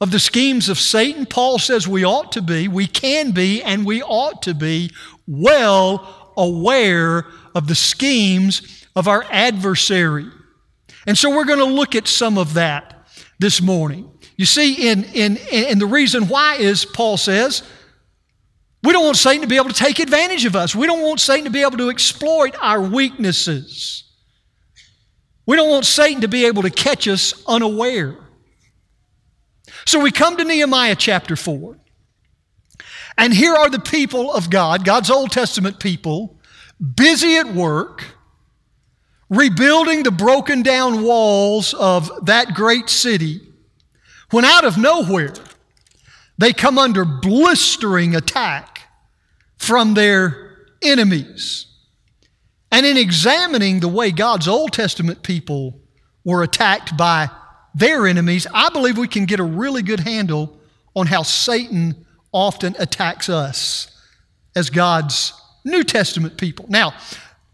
of 0.00 0.10
the 0.10 0.20
schemes 0.20 0.68
of 0.68 0.78
Satan? 0.78 1.26
Paul 1.26 1.58
says 1.58 1.88
we 1.88 2.04
ought 2.04 2.32
to 2.32 2.42
be, 2.42 2.68
we 2.68 2.86
can 2.86 3.30
be, 3.32 3.62
and 3.62 3.86
we 3.86 4.02
ought 4.02 4.42
to 4.42 4.54
be 4.54 4.90
well 5.26 6.32
aware 6.36 7.26
of 7.54 7.66
the 7.66 7.74
schemes 7.74 8.86
of 8.94 9.08
our 9.08 9.24
adversary. 9.30 10.26
And 11.06 11.16
so 11.16 11.34
we're 11.34 11.46
going 11.46 11.58
to 11.58 11.64
look 11.64 11.94
at 11.94 12.06
some 12.06 12.36
of 12.36 12.54
that 12.54 13.08
this 13.38 13.62
morning. 13.62 14.10
You 14.36 14.44
see, 14.44 14.90
in, 14.90 15.04
in, 15.04 15.36
in 15.50 15.78
the 15.78 15.86
reason 15.86 16.28
why 16.28 16.56
is, 16.56 16.84
Paul 16.84 17.16
says, 17.16 17.62
we 18.82 18.92
don't 18.92 19.04
want 19.04 19.16
Satan 19.16 19.42
to 19.42 19.48
be 19.48 19.56
able 19.56 19.70
to 19.70 19.74
take 19.74 19.98
advantage 19.98 20.44
of 20.44 20.54
us. 20.54 20.74
We 20.74 20.86
don't 20.86 21.02
want 21.02 21.18
Satan 21.18 21.44
to 21.44 21.50
be 21.50 21.62
able 21.62 21.78
to 21.78 21.88
exploit 21.88 22.54
our 22.60 22.80
weaknesses. 22.80 24.04
We 25.48 25.56
don't 25.56 25.70
want 25.70 25.86
Satan 25.86 26.20
to 26.20 26.28
be 26.28 26.44
able 26.44 26.60
to 26.60 26.70
catch 26.70 27.08
us 27.08 27.42
unaware. 27.46 28.18
So 29.86 29.98
we 29.98 30.10
come 30.10 30.36
to 30.36 30.44
Nehemiah 30.44 30.94
chapter 30.94 31.36
4. 31.36 31.78
And 33.16 33.32
here 33.32 33.54
are 33.54 33.70
the 33.70 33.78
people 33.78 34.30
of 34.30 34.50
God, 34.50 34.84
God's 34.84 35.10
Old 35.10 35.32
Testament 35.32 35.80
people, 35.80 36.38
busy 36.94 37.36
at 37.36 37.46
work 37.46 38.04
rebuilding 39.30 40.02
the 40.02 40.10
broken 40.10 40.62
down 40.62 41.02
walls 41.02 41.72
of 41.72 42.26
that 42.26 42.52
great 42.52 42.90
city, 42.90 43.40
when 44.30 44.44
out 44.44 44.66
of 44.66 44.76
nowhere 44.76 45.32
they 46.36 46.52
come 46.52 46.78
under 46.78 47.06
blistering 47.06 48.14
attack 48.14 48.82
from 49.56 49.94
their 49.94 50.58
enemies. 50.82 51.67
And 52.70 52.84
in 52.84 52.96
examining 52.96 53.80
the 53.80 53.88
way 53.88 54.10
God's 54.10 54.46
Old 54.48 54.72
Testament 54.72 55.22
people 55.22 55.80
were 56.24 56.42
attacked 56.42 56.96
by 56.96 57.30
their 57.74 58.06
enemies, 58.06 58.46
I 58.52 58.68
believe 58.70 58.98
we 58.98 59.08
can 59.08 59.24
get 59.24 59.40
a 59.40 59.44
really 59.44 59.82
good 59.82 60.00
handle 60.00 60.58
on 60.94 61.06
how 61.06 61.22
Satan 61.22 62.06
often 62.32 62.74
attacks 62.78 63.28
us 63.28 63.88
as 64.54 64.70
God's 64.70 65.32
New 65.64 65.84
Testament 65.84 66.36
people. 66.36 66.66
Now, 66.68 66.94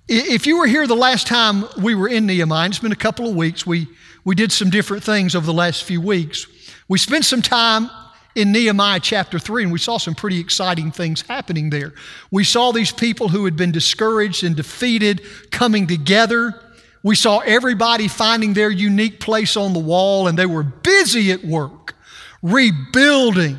if 0.09 0.47
you 0.47 0.59
were 0.59 0.66
here 0.66 0.87
the 0.87 0.97
last 0.97 1.26
time 1.26 1.64
we 1.80 1.94
were 1.94 2.09
in 2.09 2.26
Nehemiah, 2.26 2.68
it's 2.68 2.78
been 2.78 2.92
a 2.92 2.97
couple 2.97 3.28
of 3.28 3.37
weeks, 3.37 3.66
we, 3.66 3.87
we 4.25 4.35
did 4.35 4.52
some 4.52 4.71
different 4.71 5.02
things 5.02 5.35
over 5.35 5.47
the 5.47 5.52
last 5.52 5.85
few 5.85 6.00
weeks. 6.00 6.47
We 6.88 6.99
spent 6.99 7.25
some 7.25 7.42
time 7.42 7.88
in 8.34 8.52
Nehemiah 8.52 9.00
chapter 9.00 9.38
3, 9.38 9.64
and 9.64 9.72
we 9.72 9.78
saw 9.78 9.98
some 9.98 10.14
pretty 10.14 10.40
exciting 10.40 10.90
things 10.90 11.22
happening 11.22 11.70
there. 11.70 11.94
We 12.30 12.44
saw 12.44 12.72
these 12.72 12.92
people 12.92 13.28
who 13.28 13.44
had 13.44 13.56
been 13.56 13.72
discouraged 13.72 14.42
and 14.42 14.56
defeated 14.56 15.22
coming 15.50 15.86
together. 15.86 16.60
We 17.02 17.14
saw 17.14 17.38
everybody 17.40 18.08
finding 18.08 18.54
their 18.54 18.70
unique 18.70 19.20
place 19.20 19.56
on 19.56 19.72
the 19.72 19.78
wall, 19.78 20.26
and 20.26 20.38
they 20.38 20.46
were 20.46 20.62
busy 20.62 21.32
at 21.32 21.44
work 21.44 21.94
rebuilding 22.42 23.58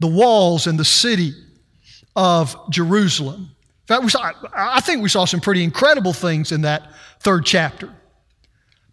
the 0.00 0.06
walls 0.06 0.66
and 0.66 0.78
the 0.78 0.84
city 0.84 1.34
of 2.16 2.56
Jerusalem. 2.70 3.50
In 3.82 3.86
fact, 3.86 4.02
we 4.02 4.08
saw, 4.08 4.32
I 4.54 4.80
think 4.80 5.02
we 5.02 5.10
saw 5.10 5.26
some 5.26 5.40
pretty 5.40 5.62
incredible 5.62 6.14
things 6.14 6.52
in 6.52 6.62
that 6.62 6.90
third 7.20 7.44
chapter. 7.44 7.92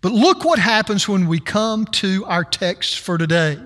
But 0.01 0.11
look 0.11 0.43
what 0.43 0.59
happens 0.59 1.07
when 1.07 1.27
we 1.27 1.39
come 1.39 1.85
to 1.85 2.25
our 2.25 2.43
text 2.43 2.99
for 2.99 3.17
today 3.17 3.57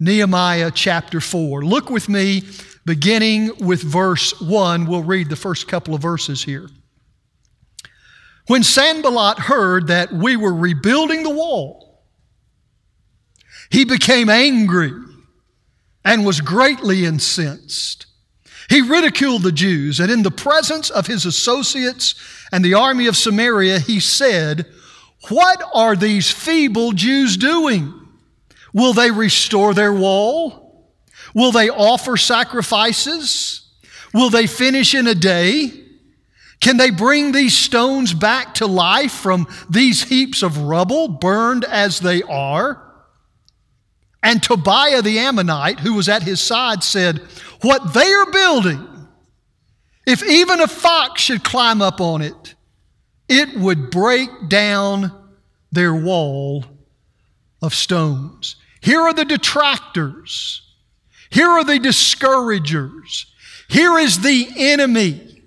Nehemiah 0.00 0.70
chapter 0.74 1.20
4. 1.20 1.64
Look 1.64 1.90
with 1.90 2.08
me, 2.08 2.42
beginning 2.84 3.52
with 3.64 3.82
verse 3.82 4.40
1. 4.40 4.86
We'll 4.86 5.02
read 5.02 5.30
the 5.30 5.36
first 5.36 5.68
couple 5.68 5.94
of 5.94 6.02
verses 6.02 6.42
here. 6.42 6.68
When 8.46 8.62
Sanballat 8.62 9.38
heard 9.38 9.86
that 9.86 10.12
we 10.12 10.36
were 10.36 10.52
rebuilding 10.52 11.22
the 11.22 11.30
wall, 11.30 12.02
he 13.70 13.84
became 13.84 14.28
angry 14.28 14.92
and 16.04 16.26
was 16.26 16.40
greatly 16.40 17.06
incensed. 17.06 18.06
He 18.68 18.82
ridiculed 18.82 19.42
the 19.42 19.52
Jews, 19.52 20.00
and 20.00 20.10
in 20.10 20.22
the 20.22 20.30
presence 20.30 20.90
of 20.90 21.06
his 21.06 21.26
associates 21.26 22.14
and 22.52 22.64
the 22.64 22.74
army 22.74 23.06
of 23.06 23.16
Samaria, 23.16 23.78
he 23.78 24.00
said, 24.00 24.66
What 25.28 25.62
are 25.74 25.96
these 25.96 26.30
feeble 26.30 26.92
Jews 26.92 27.36
doing? 27.36 28.03
Will 28.74 28.92
they 28.92 29.10
restore 29.10 29.72
their 29.72 29.92
wall? 29.92 30.90
Will 31.34 31.52
they 31.52 31.70
offer 31.70 32.16
sacrifices? 32.16 33.70
Will 34.12 34.30
they 34.30 34.46
finish 34.46 34.94
in 34.94 35.06
a 35.06 35.14
day? 35.14 35.72
Can 36.60 36.76
they 36.76 36.90
bring 36.90 37.32
these 37.32 37.56
stones 37.56 38.12
back 38.12 38.54
to 38.54 38.66
life 38.66 39.12
from 39.12 39.46
these 39.70 40.02
heaps 40.02 40.42
of 40.42 40.58
rubble, 40.58 41.08
burned 41.08 41.64
as 41.64 42.00
they 42.00 42.22
are? 42.22 42.80
And 44.22 44.42
Tobiah 44.42 45.02
the 45.02 45.18
Ammonite, 45.18 45.80
who 45.80 45.94
was 45.94 46.08
at 46.08 46.22
his 46.22 46.40
side, 46.40 46.82
said, 46.82 47.18
What 47.60 47.92
they 47.92 48.12
are 48.12 48.30
building, 48.30 48.88
if 50.06 50.22
even 50.24 50.60
a 50.60 50.66
fox 50.66 51.22
should 51.22 51.44
climb 51.44 51.80
up 51.82 52.00
on 52.00 52.22
it, 52.22 52.54
it 53.28 53.56
would 53.56 53.90
break 53.90 54.30
down 54.48 55.12
their 55.70 55.94
wall 55.94 56.64
of 57.60 57.74
stones. 57.74 58.56
Here 58.84 59.00
are 59.00 59.14
the 59.14 59.24
detractors. 59.24 60.60
Here 61.30 61.48
are 61.48 61.64
the 61.64 61.78
discouragers. 61.78 63.32
Here 63.66 63.98
is 63.98 64.20
the 64.20 64.46
enemy. 64.54 65.42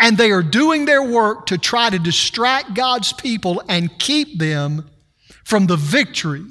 And 0.00 0.18
they 0.18 0.32
are 0.32 0.42
doing 0.42 0.84
their 0.84 1.02
work 1.02 1.46
to 1.46 1.58
try 1.58 1.90
to 1.90 1.98
distract 2.00 2.74
God's 2.74 3.12
people 3.12 3.62
and 3.68 3.96
keep 4.00 4.40
them 4.40 4.90
from 5.44 5.68
the 5.68 5.76
victory 5.76 6.44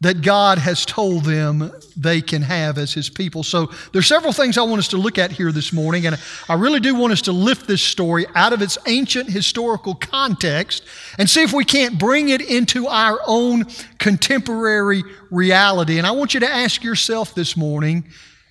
that 0.00 0.20
God 0.20 0.58
has 0.58 0.84
told 0.84 1.24
them 1.24 1.72
they 1.96 2.20
can 2.20 2.42
have 2.42 2.76
as 2.76 2.92
His 2.92 3.08
people. 3.08 3.42
So 3.42 3.70
there's 3.92 4.06
several 4.06 4.32
things 4.32 4.58
I 4.58 4.62
want 4.62 4.78
us 4.80 4.88
to 4.88 4.98
look 4.98 5.16
at 5.16 5.32
here 5.32 5.50
this 5.52 5.72
morning, 5.72 6.06
and 6.06 6.18
I 6.48 6.54
really 6.54 6.80
do 6.80 6.94
want 6.94 7.12
us 7.12 7.22
to 7.22 7.32
lift 7.32 7.66
this 7.66 7.80
story 7.80 8.26
out 8.34 8.52
of 8.52 8.60
its 8.60 8.76
ancient 8.86 9.30
historical 9.30 9.94
context 9.94 10.82
and 11.18 11.30
see 11.30 11.42
if 11.42 11.52
we 11.54 11.64
can't 11.64 11.98
bring 11.98 12.28
it 12.28 12.42
into 12.42 12.86
our 12.86 13.18
own 13.26 13.64
contemporary 13.98 15.02
reality. 15.30 15.96
And 15.96 16.06
I 16.06 16.10
want 16.10 16.34
you 16.34 16.40
to 16.40 16.50
ask 16.50 16.84
yourself 16.84 17.34
this 17.34 17.56
morning 17.56 18.04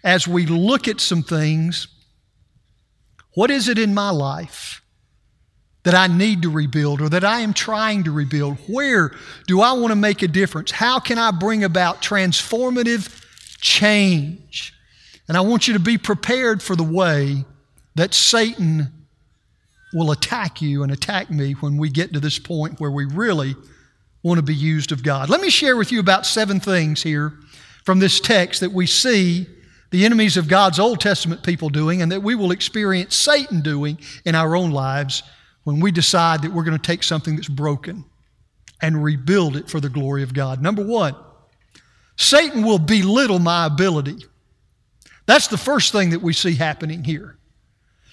as 0.03 0.27
we 0.27 0.47
look 0.47 0.87
at 0.87 0.99
some 0.99 1.21
things, 1.21 1.87
what 3.35 3.51
is 3.51 3.69
it 3.69 3.77
in 3.77 3.93
my 3.93 4.09
life 4.09 4.81
that 5.86 5.94
I 5.94 6.08
need 6.08 6.42
to 6.42 6.50
rebuild 6.50 7.00
or 7.00 7.10
that 7.10 7.24
I 7.24 7.42
am 7.42 7.54
trying 7.54 8.04
to 8.06 8.12
rebuild? 8.12 8.58
Where 8.68 9.12
do 9.48 9.62
I 9.62 9.74
want 9.74 9.92
to 9.92 9.96
make 9.96 10.24
a 10.24 10.27
difference? 10.27 10.72
How 10.72 11.00
can 11.00 11.20
I 11.20 11.30
bring 11.30 11.63
about 11.63 12.01
transformative 12.01 13.24
change? 13.62 14.74
And 15.27 15.38
I 15.38 15.42
want 15.42 15.68
you 15.68 15.75
to 15.75 15.80
be 15.80 16.00
prepared 16.00 16.63
for 16.63 16.75
the 16.75 16.84
way 16.84 17.46
that 17.94 18.15
Satan 18.15 18.92
will 19.94 20.12
attack 20.12 20.60
you 20.60 20.82
and 20.82 20.92
attack 20.92 21.30
me 21.30 21.54
when 21.54 21.77
we 21.77 21.89
get 21.89 22.13
to 22.13 22.20
this 22.20 22.39
point 22.39 22.80
where 22.80 22.92
we 22.92 23.06
really 23.06 23.56
want 24.24 24.39
to 24.39 24.44
be 24.44 24.56
used 24.56 24.92
of 24.92 25.04
God. 25.04 25.30
Let 25.30 25.39
me 25.39 25.51
share 25.51 25.77
with 25.77 25.92
you 25.92 26.00
about 26.00 26.25
seven 26.25 26.60
things 26.60 27.04
here 27.04 27.34
from 27.84 28.00
this 28.00 28.20
text 28.20 28.62
that 28.62 28.72
we 28.72 28.88
see 28.88 29.46
the 29.92 30.04
enemies 30.04 30.36
of 30.36 30.48
God's 30.48 30.80
Old 30.80 31.00
Testament 31.00 31.44
people 31.44 31.70
doing 31.70 32.01
and 32.01 32.12
that 32.12 32.24
we 32.24 32.34
will 32.34 32.50
experience 32.50 33.15
Satan 33.15 33.62
doing 33.62 34.00
in 34.25 34.34
our 34.34 34.56
own 34.56 34.72
lives 34.72 35.22
when 35.65 35.81
we 35.81 35.91
decide 35.91 36.43
that 36.43 36.53
we're 36.53 36.63
going 36.63 36.77
to 36.77 36.81
take 36.81 37.03
something 37.03 37.36
that's 37.36 37.50
broken 37.50 38.05
and 38.81 39.03
rebuild 39.03 39.57
it 39.57 39.69
for 39.69 39.79
the 39.79 39.89
glory 39.89 40.24
of 40.24 40.34
God. 40.34 40.62
Number 40.62 40.86
one, 40.86 41.15
Satan 42.17 42.63
will 42.63 42.79
belittle 42.79 43.39
my 43.39 43.65
ability. 43.65 44.24
That's 45.25 45.48
the 45.48 45.57
first 45.57 45.91
thing 45.91 46.12
that 46.12 46.22
we 46.22 46.34
see 46.34 46.55
happening 46.55 47.03
here. 47.03 47.38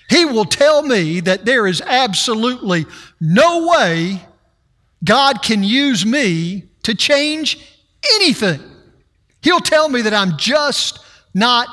He 0.08 0.24
will 0.24 0.44
tell 0.44 0.82
me 0.82 1.20
that 1.20 1.44
there 1.44 1.66
is 1.66 1.80
absolutely 1.80 2.86
no 3.20 3.68
way 3.68 4.20
God 5.04 5.42
can 5.42 5.62
use 5.62 6.04
me 6.06 6.64
to 6.84 6.94
change 6.94 7.58
anything. 8.14 8.60
He'll 9.42 9.60
tell 9.60 9.88
me 9.88 10.02
that 10.02 10.14
I'm 10.14 10.36
just 10.36 11.00
not 11.34 11.68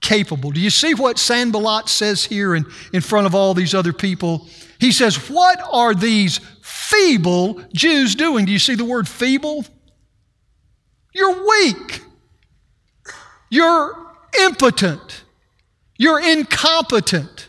capable. 0.00 0.50
Do 0.50 0.60
you 0.60 0.70
see 0.70 0.94
what 0.94 1.18
Sanballat 1.18 1.88
says 1.88 2.24
here 2.24 2.54
in, 2.54 2.66
in 2.92 3.00
front 3.00 3.26
of 3.26 3.34
all 3.34 3.54
these 3.54 3.74
other 3.74 3.92
people? 3.92 4.46
He 4.78 4.92
says, 4.92 5.30
What 5.30 5.60
are 5.70 5.94
these 5.94 6.38
feeble 6.62 7.62
Jews 7.74 8.14
doing? 8.14 8.44
Do 8.44 8.52
you 8.52 8.58
see 8.58 8.74
the 8.74 8.84
word 8.84 9.08
feeble? 9.08 9.64
You're 11.12 11.46
weak. 11.46 12.02
You're 13.50 13.96
impotent. 14.40 15.24
You're 15.96 16.20
incompetent. 16.20 17.48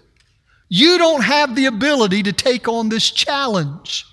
You 0.69 0.97
don't 0.97 1.23
have 1.23 1.55
the 1.55 1.65
ability 1.65 2.23
to 2.23 2.33
take 2.33 2.67
on 2.67 2.89
this 2.89 3.09
challenge. 3.09 4.05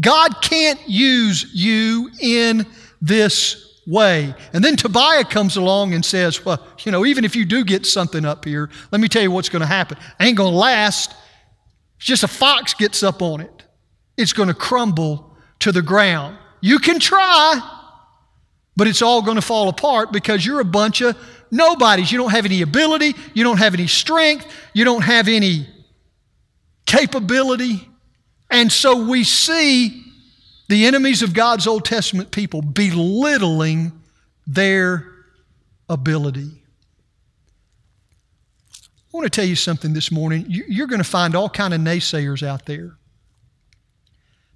God 0.00 0.42
can't 0.42 0.80
use 0.88 1.50
you 1.54 2.10
in 2.20 2.66
this 3.00 3.80
way. 3.86 4.34
And 4.52 4.64
then 4.64 4.76
Tobiah 4.76 5.24
comes 5.24 5.56
along 5.56 5.94
and 5.94 6.04
says, 6.04 6.44
Well, 6.44 6.64
you 6.84 6.92
know, 6.92 7.06
even 7.06 7.24
if 7.24 7.36
you 7.36 7.44
do 7.44 7.64
get 7.64 7.86
something 7.86 8.24
up 8.24 8.44
here, 8.44 8.70
let 8.90 9.00
me 9.00 9.08
tell 9.08 9.22
you 9.22 9.30
what's 9.30 9.48
going 9.48 9.60
to 9.60 9.66
happen. 9.66 9.98
Ain't 10.20 10.36
going 10.36 10.52
to 10.52 10.58
last. 10.58 11.14
It's 11.96 12.06
just 12.06 12.22
a 12.22 12.28
fox 12.28 12.74
gets 12.74 13.02
up 13.02 13.22
on 13.22 13.40
it, 13.40 13.64
it's 14.16 14.32
going 14.32 14.48
to 14.48 14.54
crumble 14.54 15.36
to 15.60 15.72
the 15.72 15.82
ground. 15.82 16.38
You 16.60 16.78
can 16.78 16.98
try, 16.98 17.60
but 18.76 18.86
it's 18.86 19.02
all 19.02 19.22
going 19.22 19.36
to 19.36 19.42
fall 19.42 19.68
apart 19.68 20.12
because 20.12 20.44
you're 20.44 20.60
a 20.60 20.64
bunch 20.64 21.00
of 21.00 21.16
nobodies. 21.50 22.10
You 22.10 22.18
don't 22.18 22.30
have 22.30 22.44
any 22.44 22.62
ability, 22.62 23.14
you 23.34 23.44
don't 23.44 23.58
have 23.58 23.74
any 23.74 23.86
strength, 23.86 24.46
you 24.72 24.84
don't 24.84 25.02
have 25.02 25.28
any 25.28 25.66
capability. 26.86 27.88
And 28.50 28.70
so 28.70 29.06
we 29.08 29.24
see 29.24 30.04
the 30.68 30.86
enemies 30.86 31.22
of 31.22 31.34
God's 31.34 31.66
Old 31.66 31.84
Testament 31.84 32.30
people 32.30 32.62
belittling 32.62 33.92
their 34.46 35.06
ability. 35.88 36.62
I 39.16 39.18
want 39.18 39.32
to 39.32 39.40
tell 39.40 39.48
you 39.48 39.56
something 39.56 39.94
this 39.94 40.12
morning. 40.12 40.44
You're 40.46 40.88
going 40.88 41.02
to 41.02 41.08
find 41.08 41.34
all 41.34 41.48
kind 41.48 41.72
of 41.72 41.80
naysayers 41.80 42.46
out 42.46 42.66
there. 42.66 42.98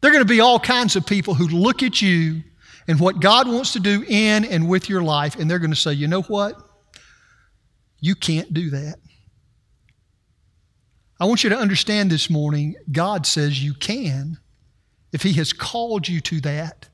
There 0.01 0.11
are 0.11 0.13
going 0.13 0.23
to 0.23 0.29
be 0.29 0.41
all 0.41 0.61
kinds 0.61 0.97
of 0.97 1.07
people 1.07 1.33
who 1.33 1.49
look 1.49 1.83
at 1.83 2.03
you 2.03 2.43
and 2.87 3.01
what 3.01 3.21
God 3.21 3.49
wants 3.49 3.73
to 3.73 3.81
do 3.81 4.05
in 4.07 4.45
and 4.45 4.69
with 4.69 4.91
your 4.91 5.03
life, 5.03 5.37
and 5.37 5.51
they're 5.51 5.61
going 5.61 5.71
to 5.71 5.77
say, 5.77 5.95
you 5.95 6.09
know 6.09 6.21
what? 6.21 6.61
You 8.01 8.15
can't 8.15 8.53
do 8.53 8.69
that. 8.69 8.97
I 11.19 11.25
want 11.25 11.43
you 11.43 11.49
to 11.49 11.57
understand 11.57 12.11
this 12.11 12.29
morning 12.29 12.75
God 12.93 13.25
says 13.25 13.65
you 13.65 13.73
can. 13.73 14.37
If 15.11 15.23
He 15.23 15.33
has 15.35 15.55
called 15.55 16.07
you 16.07 16.21
to 16.21 16.43
that, 16.43 16.91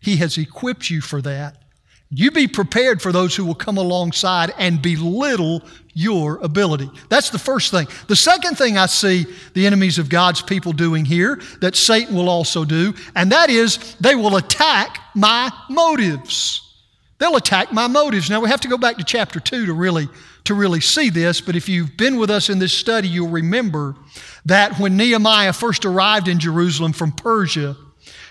He 0.00 0.16
has 0.16 0.38
equipped 0.38 0.88
you 0.88 1.02
for 1.02 1.20
that. 1.20 1.59
You 2.12 2.32
be 2.32 2.48
prepared 2.48 3.00
for 3.00 3.12
those 3.12 3.36
who 3.36 3.44
will 3.44 3.54
come 3.54 3.78
alongside 3.78 4.52
and 4.58 4.82
belittle 4.82 5.62
your 5.94 6.38
ability. 6.38 6.90
That's 7.08 7.30
the 7.30 7.38
first 7.38 7.70
thing. 7.70 7.86
The 8.08 8.16
second 8.16 8.56
thing 8.56 8.76
I 8.76 8.86
see 8.86 9.26
the 9.54 9.66
enemies 9.66 9.98
of 9.98 10.08
God's 10.08 10.42
people 10.42 10.72
doing 10.72 11.04
here 11.04 11.40
that 11.60 11.76
Satan 11.76 12.16
will 12.16 12.28
also 12.28 12.64
do, 12.64 12.94
and 13.14 13.30
that 13.30 13.48
is 13.48 13.94
they 14.00 14.16
will 14.16 14.36
attack 14.36 14.98
my 15.14 15.52
motives. 15.68 16.66
They'll 17.18 17.36
attack 17.36 17.72
my 17.72 17.86
motives. 17.86 18.28
Now 18.28 18.40
we 18.40 18.48
have 18.48 18.62
to 18.62 18.68
go 18.68 18.78
back 18.78 18.96
to 18.96 19.04
chapter 19.04 19.38
2 19.38 19.66
to 19.66 19.72
really 19.72 20.08
to 20.44 20.54
really 20.54 20.80
see 20.80 21.10
this, 21.10 21.40
but 21.40 21.54
if 21.54 21.68
you've 21.68 21.96
been 21.98 22.16
with 22.16 22.30
us 22.30 22.48
in 22.48 22.58
this 22.58 22.72
study, 22.72 23.06
you'll 23.06 23.28
remember 23.28 23.94
that 24.46 24.78
when 24.78 24.96
Nehemiah 24.96 25.52
first 25.52 25.84
arrived 25.84 26.28
in 26.28 26.38
Jerusalem 26.38 26.94
from 26.94 27.12
Persia, 27.12 27.76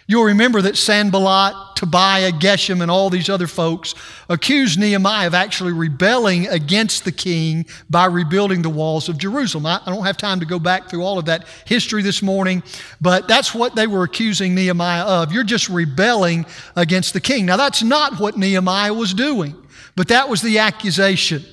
You'll 0.10 0.24
remember 0.24 0.60
that 0.64 0.76
Sanballat, 0.76 1.76
Tobiah, 1.76 2.32
Geshem, 2.32 2.82
and 2.82 2.90
all 2.90 3.12
these 3.12 3.30
other 3.30 3.46
folks 3.46 3.94
accused 4.28 4.80
Nehemiah 4.80 5.28
of 5.28 5.36
actually 5.36 5.72
rebelling 5.72 6.48
against 6.48 7.06
the 7.06 7.12
king 7.12 7.68
by 7.92 8.08
rebuilding 8.08 8.64
the 8.64 8.72
walls 8.72 9.08
of 9.08 9.20
Jerusalem. 9.20 9.68
I, 9.68 9.80
I, 9.86 9.94
don't 9.94 10.04
have 10.04 10.18
time 10.18 10.40
to 10.40 10.48
go 10.48 10.58
back 10.58 10.90
through 10.90 11.04
all 11.04 11.20
of 11.20 11.26
that 11.26 11.46
history 11.66 12.02
this 12.02 12.24
morning, 12.24 12.64
but 13.00 13.28
that's 13.28 13.54
what 13.54 13.76
they 13.76 13.86
were 13.86 14.02
accusing 14.02 14.56
Nehemiah 14.56 15.04
of. 15.04 15.32
You're 15.32 15.44
just 15.44 15.70
rebelling 15.70 16.48
against 16.76 17.14
the 17.14 17.22
king. 17.22 17.46
Now, 17.46 17.58
that's 17.58 17.84
not 17.84 18.20
what 18.20 18.36
Nehemiah 18.36 18.96
was 18.96 19.14
doing, 19.14 19.56
but 19.96 20.08
that 20.08 20.28
was 20.28 20.42
the 20.42 20.58
accusation. 20.58 21.46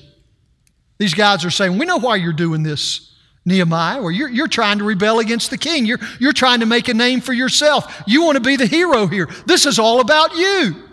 These 0.97 1.13
guys 1.13 1.45
are 1.45 1.51
saying, 1.51 1.77
We 1.77 1.85
know 1.85 1.99
why 1.99 2.15
you're 2.15 2.33
doing 2.33 2.63
this, 2.63 3.16
Nehemiah, 3.47 4.01
or 4.01 4.11
you're, 4.11 4.27
you're 4.27 4.49
trying 4.49 4.79
to 4.79 4.83
rebel 4.83 5.19
against 5.19 5.49
the 5.49 5.57
king. 5.57 5.85
You're, 5.85 5.99
you're 6.19 6.33
trying 6.33 6.59
to 6.59 6.65
make 6.65 6.89
a 6.89 6.93
name 6.93 7.21
for 7.21 7.31
yourself. 7.31 8.03
You 8.05 8.23
want 8.23 8.35
to 8.35 8.41
be 8.41 8.57
the 8.57 8.65
hero 8.65 9.07
here. 9.07 9.29
This 9.45 9.65
is 9.65 9.79
all 9.79 10.01
about 10.01 10.35
you. 10.35 10.83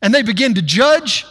And 0.00 0.14
they 0.14 0.22
begin 0.22 0.54
to 0.54 0.62
judge 0.62 1.26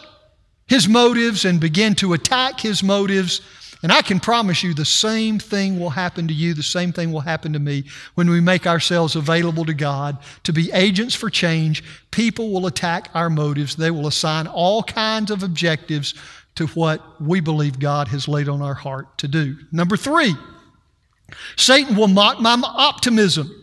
his 0.68 0.88
motives 0.88 1.44
and 1.44 1.60
begin 1.60 1.96
to 1.96 2.12
attack 2.12 2.60
his 2.60 2.84
motives. 2.84 3.40
And 3.82 3.90
I 3.90 4.00
can 4.02 4.20
promise 4.20 4.62
you 4.62 4.74
the 4.74 4.84
same 4.84 5.40
thing 5.40 5.80
will 5.80 5.90
happen 5.90 6.28
to 6.28 6.34
you, 6.34 6.54
the 6.54 6.62
same 6.62 6.92
thing 6.92 7.10
will 7.10 7.22
happen 7.22 7.52
to 7.54 7.58
me 7.58 7.82
when 8.14 8.30
we 8.30 8.40
make 8.40 8.68
ourselves 8.68 9.16
available 9.16 9.64
to 9.64 9.74
God 9.74 10.18
to 10.44 10.52
be 10.52 10.70
agents 10.70 11.16
for 11.16 11.30
change. 11.30 11.82
People 12.12 12.52
will 12.52 12.68
attack 12.68 13.10
our 13.12 13.28
motives, 13.28 13.74
they 13.74 13.90
will 13.90 14.06
assign 14.06 14.46
all 14.46 14.84
kinds 14.84 15.32
of 15.32 15.42
objectives 15.42 16.14
to 16.56 16.66
what 16.68 17.20
we 17.20 17.40
believe 17.40 17.78
God 17.78 18.08
has 18.08 18.28
laid 18.28 18.48
on 18.48 18.62
our 18.62 18.74
heart 18.74 19.18
to 19.18 19.28
do. 19.28 19.56
Number 19.72 19.96
three, 19.96 20.34
Satan 21.56 21.96
will 21.96 22.08
mock 22.08 22.40
my 22.40 22.60
optimism. 22.62 23.56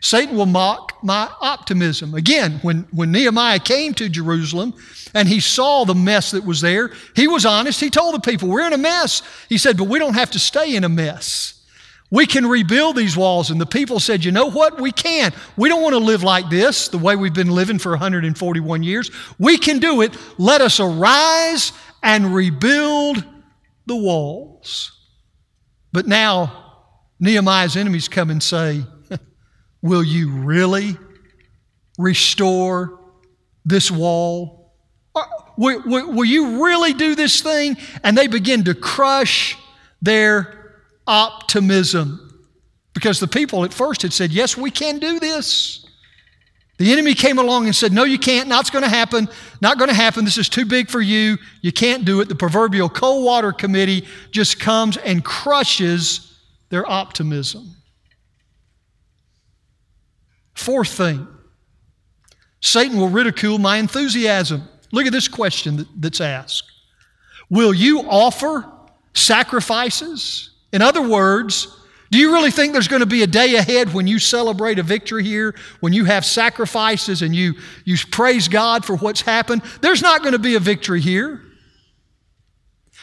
Satan 0.00 0.36
will 0.36 0.46
mock 0.46 1.02
my 1.02 1.28
optimism. 1.40 2.14
Again, 2.14 2.60
when, 2.62 2.86
when 2.92 3.10
Nehemiah 3.10 3.58
came 3.58 3.94
to 3.94 4.08
Jerusalem 4.08 4.74
and 5.14 5.28
he 5.28 5.40
saw 5.40 5.84
the 5.84 5.94
mess 5.94 6.30
that 6.30 6.44
was 6.44 6.60
there, 6.60 6.92
he 7.16 7.26
was 7.26 7.44
honest. 7.44 7.80
He 7.80 7.90
told 7.90 8.14
the 8.14 8.20
people, 8.20 8.48
We're 8.48 8.66
in 8.66 8.72
a 8.72 8.78
mess. 8.78 9.22
He 9.48 9.58
said, 9.58 9.76
But 9.76 9.88
we 9.88 9.98
don't 9.98 10.14
have 10.14 10.30
to 10.32 10.38
stay 10.38 10.76
in 10.76 10.84
a 10.84 10.88
mess. 10.88 11.57
We 12.10 12.24
can 12.24 12.46
rebuild 12.46 12.96
these 12.96 13.16
walls. 13.16 13.50
And 13.50 13.60
the 13.60 13.66
people 13.66 14.00
said, 14.00 14.24
You 14.24 14.32
know 14.32 14.50
what? 14.50 14.80
We 14.80 14.92
can. 14.92 15.32
We 15.56 15.68
don't 15.68 15.82
want 15.82 15.94
to 15.94 15.98
live 15.98 16.22
like 16.22 16.48
this, 16.48 16.88
the 16.88 16.98
way 16.98 17.16
we've 17.16 17.34
been 17.34 17.50
living 17.50 17.78
for 17.78 17.90
141 17.90 18.82
years. 18.82 19.10
We 19.38 19.58
can 19.58 19.78
do 19.78 20.00
it. 20.00 20.16
Let 20.38 20.60
us 20.60 20.80
arise 20.80 21.72
and 22.02 22.34
rebuild 22.34 23.24
the 23.86 23.96
walls. 23.96 24.92
But 25.92 26.06
now, 26.06 26.86
Nehemiah's 27.20 27.76
enemies 27.76 28.08
come 28.08 28.30
and 28.30 28.42
say, 28.42 28.84
Will 29.82 30.04
you 30.04 30.30
really 30.30 30.96
restore 31.98 33.00
this 33.64 33.90
wall? 33.90 34.72
Will, 35.58 35.82
will, 35.84 36.12
will 36.12 36.24
you 36.24 36.64
really 36.64 36.92
do 36.92 37.14
this 37.14 37.40
thing? 37.42 37.76
And 38.04 38.16
they 38.16 38.28
begin 38.28 38.64
to 38.64 38.74
crush 38.74 39.58
their 40.00 40.57
optimism. 41.08 42.24
Because 42.94 43.18
the 43.18 43.28
people 43.28 43.64
at 43.64 43.72
first 43.72 44.02
had 44.02 44.12
said, 44.12 44.30
Yes, 44.30 44.56
we 44.56 44.70
can 44.70 44.98
do 44.98 45.18
this. 45.18 45.84
The 46.78 46.92
enemy 46.92 47.14
came 47.14 47.38
along 47.38 47.66
and 47.66 47.74
said, 47.74 47.92
No, 47.92 48.04
you 48.04 48.18
can't. 48.18 48.48
Not 48.48 48.70
going 48.70 48.84
to 48.84 48.90
happen. 48.90 49.28
Not 49.60 49.78
going 49.78 49.88
to 49.88 49.94
happen. 49.94 50.24
This 50.24 50.38
is 50.38 50.48
too 50.48 50.64
big 50.64 50.88
for 50.88 51.00
you. 51.00 51.38
You 51.60 51.72
can't 51.72 52.04
do 52.04 52.20
it. 52.20 52.28
The 52.28 52.36
proverbial 52.36 52.88
cold 52.88 53.24
water 53.24 53.52
committee 53.52 54.06
just 54.30 54.60
comes 54.60 54.96
and 54.96 55.24
crushes 55.24 56.38
their 56.70 56.88
optimism. 56.88 57.74
Fourth 60.54 60.90
thing 60.90 61.26
Satan 62.60 62.98
will 62.98 63.08
ridicule 63.08 63.58
my 63.58 63.76
enthusiasm. 63.76 64.68
Look 64.92 65.06
at 65.06 65.12
this 65.12 65.28
question 65.28 65.86
that's 65.96 66.20
asked 66.20 66.70
Will 67.50 67.74
you 67.74 68.00
offer 68.00 68.64
sacrifices? 69.14 70.50
In 70.72 70.82
other 70.82 71.06
words, 71.06 71.74
do 72.10 72.18
you 72.18 72.32
really 72.32 72.50
think 72.50 72.72
there's 72.72 72.88
going 72.88 73.00
to 73.00 73.06
be 73.06 73.22
a 73.22 73.26
day 73.26 73.56
ahead 73.56 73.92
when 73.92 74.06
you 74.06 74.18
celebrate 74.18 74.78
a 74.78 74.82
victory 74.82 75.24
here, 75.24 75.54
when 75.80 75.92
you 75.92 76.06
have 76.06 76.24
sacrifices 76.24 77.20
and 77.22 77.34
you, 77.34 77.54
you 77.84 77.96
praise 78.10 78.48
God 78.48 78.84
for 78.84 78.96
what's 78.96 79.20
happened? 79.20 79.62
There's 79.82 80.00
not 80.00 80.22
going 80.22 80.32
to 80.32 80.38
be 80.38 80.54
a 80.54 80.60
victory 80.60 81.00
here. 81.00 81.42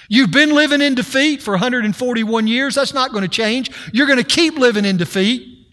You've 0.08 0.32
been 0.32 0.51
living 0.51 0.82
in 0.82 0.95
defeat 0.95 1.41
for 1.41 1.51
141 1.51 2.47
years. 2.47 2.75
That's 2.75 2.93
not 2.93 3.12
going 3.12 3.23
to 3.23 3.28
change. 3.28 3.71
You're 3.93 4.08
going 4.08 4.19
to 4.19 4.23
keep 4.23 4.58
living 4.58 4.86
in 4.86 4.97
defeat. 4.97 5.67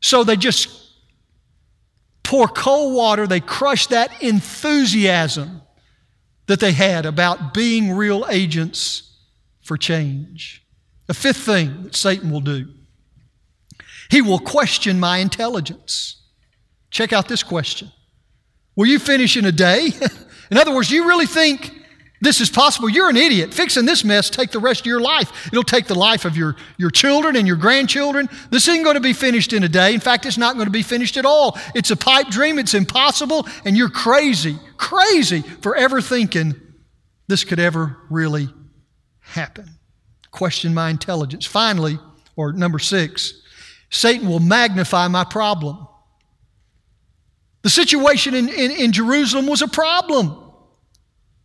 So 0.00 0.24
they 0.24 0.36
just 0.36 0.68
pour 2.22 2.46
cold 2.46 2.94
water, 2.94 3.26
they 3.26 3.40
crush 3.40 3.88
that 3.88 4.22
enthusiasm 4.22 5.62
that 6.46 6.60
they 6.60 6.72
had 6.72 7.04
about 7.04 7.52
being 7.52 7.92
real 7.92 8.24
agents 8.30 9.09
for 9.70 9.76
change. 9.76 10.66
The 11.06 11.14
fifth 11.14 11.36
thing 11.36 11.84
that 11.84 11.94
Satan 11.94 12.32
will 12.32 12.40
do 12.40 12.66
he 14.10 14.20
will 14.20 14.40
question 14.40 14.98
my 14.98 15.18
intelligence. 15.18 16.24
Check 16.90 17.12
out 17.12 17.28
this 17.28 17.44
question 17.44 17.92
Will 18.74 18.86
you 18.86 18.98
finish 18.98 19.36
in 19.36 19.44
a 19.44 19.52
day? 19.52 19.90
in 20.50 20.58
other 20.58 20.74
words, 20.74 20.90
you 20.90 21.06
really 21.06 21.26
think 21.26 21.70
this 22.20 22.40
is 22.40 22.50
possible. 22.50 22.88
You're 22.88 23.10
an 23.10 23.16
idiot. 23.16 23.54
Fixing 23.54 23.86
this 23.86 24.02
mess 24.02 24.28
take 24.28 24.50
the 24.50 24.58
rest 24.58 24.80
of 24.80 24.86
your 24.86 25.00
life. 25.00 25.46
It'll 25.52 25.62
take 25.62 25.86
the 25.86 25.94
life 25.94 26.24
of 26.24 26.36
your, 26.36 26.56
your 26.76 26.90
children 26.90 27.36
and 27.36 27.46
your 27.46 27.56
grandchildren. 27.56 28.28
This 28.50 28.66
isn't 28.66 28.82
going 28.82 28.96
to 28.96 29.00
be 29.00 29.12
finished 29.12 29.52
in 29.52 29.62
a 29.62 29.68
day. 29.68 29.94
In 29.94 30.00
fact, 30.00 30.26
it's 30.26 30.36
not 30.36 30.56
going 30.56 30.66
to 30.66 30.72
be 30.72 30.82
finished 30.82 31.16
at 31.16 31.24
all. 31.24 31.56
It's 31.76 31.92
a 31.92 31.96
pipe 31.96 32.26
dream. 32.26 32.58
It's 32.58 32.74
impossible. 32.74 33.46
And 33.64 33.76
you're 33.76 33.88
crazy, 33.88 34.58
crazy 34.78 35.42
for 35.42 35.76
ever 35.76 36.00
thinking 36.00 36.60
this 37.28 37.44
could 37.44 37.60
ever 37.60 37.98
really 38.10 38.48
happen. 39.30 39.68
Question 40.30 40.74
my 40.74 40.90
intelligence. 40.90 41.46
Finally, 41.46 41.98
or 42.36 42.52
number 42.52 42.78
six, 42.78 43.42
Satan 43.90 44.28
will 44.28 44.40
magnify 44.40 45.08
my 45.08 45.24
problem. 45.24 45.86
The 47.62 47.70
situation 47.70 48.34
in, 48.34 48.48
in, 48.48 48.70
in 48.70 48.92
Jerusalem 48.92 49.46
was 49.46 49.62
a 49.62 49.68
problem. 49.68 50.36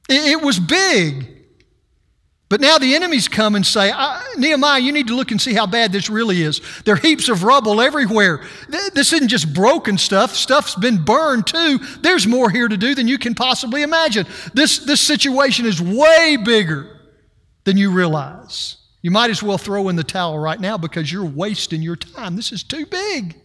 It, 0.10 0.34
it 0.34 0.42
was 0.42 0.60
big. 0.60 1.32
But 2.48 2.62
now 2.62 2.78
the 2.78 2.94
enemies 2.94 3.28
come 3.28 3.56
and 3.56 3.66
say, 3.66 3.92
Nehemiah, 4.38 4.80
you 4.80 4.92
need 4.92 5.08
to 5.08 5.16
look 5.16 5.32
and 5.32 5.42
see 5.42 5.54
how 5.54 5.66
bad 5.66 5.92
this 5.92 6.12
really 6.12 6.44
is. 6.44 6.62
There 6.86 6.94
are 6.94 6.98
heaps 6.98 7.28
of 7.28 7.44
rubble 7.44 7.82
everywhere. 7.82 8.46
This 8.94 9.14
isn't 9.14 9.30
just 9.30 9.52
broken 9.52 9.98
stuff, 9.98 10.36
stuff's 10.36 10.76
been 10.76 11.04
burned 11.04 11.48
too. 11.48 11.80
There's 12.02 12.28
more 12.28 12.52
here 12.52 12.68
to 12.68 12.78
do 12.78 12.94
than 12.94 13.08
you 13.08 13.18
can 13.18 13.34
possibly 13.34 13.82
imagine. 13.82 14.28
This, 14.54 14.78
this 14.78 15.02
situation 15.02 15.66
is 15.66 15.82
way 15.82 16.38
bigger 16.38 16.95
than 17.66 17.78
you 17.78 17.92
realize. 17.92 18.78
You 19.02 19.12
might 19.12 19.30
as 19.30 19.44
well 19.44 19.58
throw 19.58 19.90
in 19.90 19.98
the 19.98 20.04
towel 20.04 20.40
right 20.40 20.60
now 20.60 20.78
because 20.78 21.12
you're 21.12 21.26
wasting 21.26 21.82
your 21.82 21.96
time. 21.96 22.36
This 22.36 22.52
is 22.52 22.64
too 22.64 22.86
big. 22.86 23.36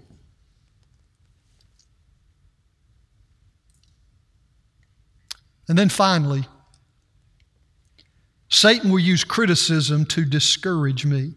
And 5.68 5.78
then 5.78 5.88
finally, 5.88 6.46
Satan 8.48 8.90
will 8.90 8.98
use 8.98 9.22
criticism 9.22 10.04
to 10.06 10.24
discourage 10.24 11.06
me. 11.06 11.34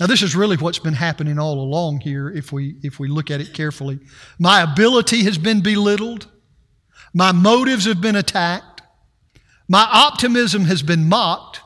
Now, 0.00 0.06
this 0.06 0.22
is 0.22 0.36
really 0.36 0.56
what's 0.56 0.78
been 0.78 0.94
happening 0.94 1.38
all 1.38 1.60
along 1.60 2.00
here 2.00 2.30
if 2.30 2.52
we, 2.52 2.76
if 2.82 2.98
we 2.98 3.08
look 3.08 3.30
at 3.30 3.40
it 3.40 3.52
carefully. 3.52 3.98
My 4.38 4.62
ability 4.62 5.24
has 5.24 5.38
been 5.38 5.60
belittled, 5.60 6.28
my 7.12 7.32
motives 7.32 7.86
have 7.86 8.00
been 8.00 8.16
attacked, 8.16 8.75
my 9.68 9.86
optimism 9.90 10.64
has 10.64 10.82
been 10.82 11.08
mocked, 11.08 11.60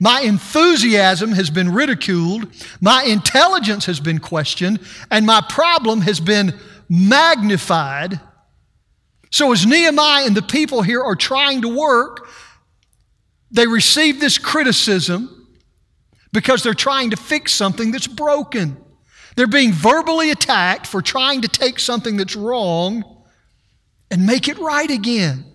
my 0.00 0.20
enthusiasm 0.22 1.32
has 1.32 1.50
been 1.50 1.72
ridiculed, 1.72 2.48
my 2.80 3.04
intelligence 3.04 3.86
has 3.86 4.00
been 4.00 4.18
questioned, 4.18 4.80
and 5.10 5.26
my 5.26 5.42
problem 5.48 6.00
has 6.00 6.20
been 6.20 6.58
magnified 6.88 8.20
so, 9.32 9.50
as 9.50 9.64
Nehemiah 9.64 10.26
and 10.26 10.36
the 10.36 10.42
people 10.42 10.82
here 10.82 11.02
are 11.02 11.16
trying 11.16 11.62
to 11.62 11.68
work, 11.68 12.28
they 13.50 13.66
receive 13.66 14.20
this 14.20 14.36
criticism 14.36 15.48
because 16.32 16.62
they're 16.62 16.74
trying 16.74 17.10
to 17.10 17.16
fix 17.16 17.54
something 17.54 17.92
that's 17.92 18.06
broken. 18.06 18.76
They're 19.34 19.46
being 19.46 19.72
verbally 19.72 20.30
attacked 20.30 20.86
for 20.86 21.00
trying 21.00 21.40
to 21.40 21.48
take 21.48 21.78
something 21.78 22.18
that's 22.18 22.36
wrong 22.36 23.24
and 24.10 24.26
make 24.26 24.48
it 24.48 24.58
right 24.58 24.90
again. 24.90 25.46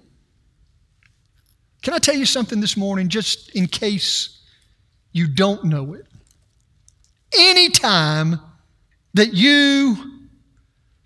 Can 1.81 1.93
I 1.93 1.99
tell 1.99 2.15
you 2.15 2.25
something 2.25 2.59
this 2.59 2.75
morning, 2.75 3.09
just 3.09 3.55
in 3.55 3.67
case 3.67 4.41
you 5.11 5.27
don't 5.27 5.65
know 5.65 5.93
it? 5.93 6.05
Anytime 7.37 8.39
that 9.13 9.33
you 9.33 10.29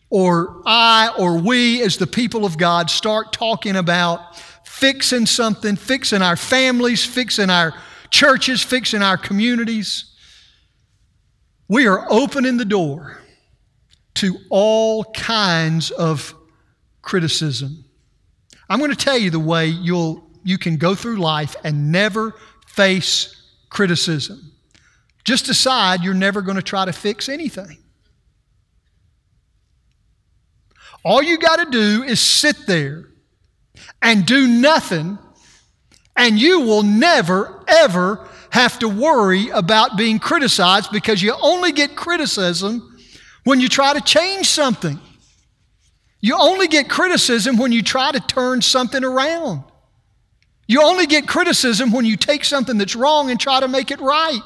or 0.10 0.62
I 0.66 1.14
or 1.18 1.38
we 1.40 1.82
as 1.82 1.98
the 1.98 2.08
people 2.08 2.46
of 2.46 2.58
God 2.58 2.90
start 2.90 3.32
talking 3.34 3.76
about 3.76 4.38
fixing 4.66 5.26
something, 5.26 5.76
fixing 5.76 6.22
our 6.22 6.36
families, 6.36 7.06
fixing 7.06 7.50
our 7.50 7.74
churches, 8.10 8.62
fixing 8.62 9.02
our 9.02 9.18
communities, 9.18 10.06
we 11.68 11.88
are 11.88 12.06
opening 12.10 12.58
the 12.58 12.66
door 12.66 13.20
to 14.16 14.38
all 14.50 15.06
kinds 15.14 15.92
of 15.92 16.34
criticism. 17.02 17.86
I'm 18.70 18.80
going 18.80 18.92
to 18.92 18.98
tell 18.98 19.18
you 19.18 19.30
the 19.30 19.40
way 19.40 19.68
you'll, 19.68 20.31
you 20.43 20.58
can 20.58 20.77
go 20.77 20.95
through 20.95 21.17
life 21.17 21.56
and 21.63 21.91
never 21.91 22.36
face 22.67 23.36
criticism. 23.69 24.51
Just 25.23 25.45
decide 25.45 26.04
you're 26.04 26.13
never 26.13 26.41
going 26.41 26.58
to 26.58 26.63
try 26.63 26.86
to 26.86 26.93
fix 26.93 27.30
anything. 27.30 27.77
All 31.04 31.21
you 31.21 31.38
got 31.38 31.58
to 31.58 31.71
do 31.71 32.04
is 32.04 32.19
sit 32.19 32.67
there 32.67 33.06
and 34.01 34.25
do 34.25 34.47
nothing, 34.47 35.17
and 36.15 36.39
you 36.39 36.62
will 36.62 36.84
never, 36.84 37.63
ever 37.67 38.27
have 38.51 38.77
to 38.80 38.88
worry 38.88 39.49
about 39.49 39.97
being 39.97 40.19
criticized 40.19 40.91
because 40.91 41.21
you 41.21 41.34
only 41.41 41.71
get 41.71 41.95
criticism 41.95 42.97
when 43.43 43.60
you 43.60 43.69
try 43.69 43.93
to 43.93 44.01
change 44.01 44.47
something. 44.47 44.99
You 46.19 46.38
only 46.39 46.67
get 46.67 46.88
criticism 46.88 47.58
when 47.58 47.71
you 47.71 47.82
try 47.82 48.12
to 48.12 48.19
turn 48.19 48.62
something 48.62 49.04
around. 49.04 49.63
You 50.67 50.84
only 50.84 51.06
get 51.06 51.28
criticism 51.28 51.91
when 51.91 52.06
you 52.06 52.15
take 52.15 52.45
something 52.45 52.78
that's 52.78 52.95
wrong 52.95 53.30
and 53.30 53.39
try 53.39 53.60
to 53.60 53.67
make 53.67 53.91
it 53.91 54.00
right. 54.00 54.41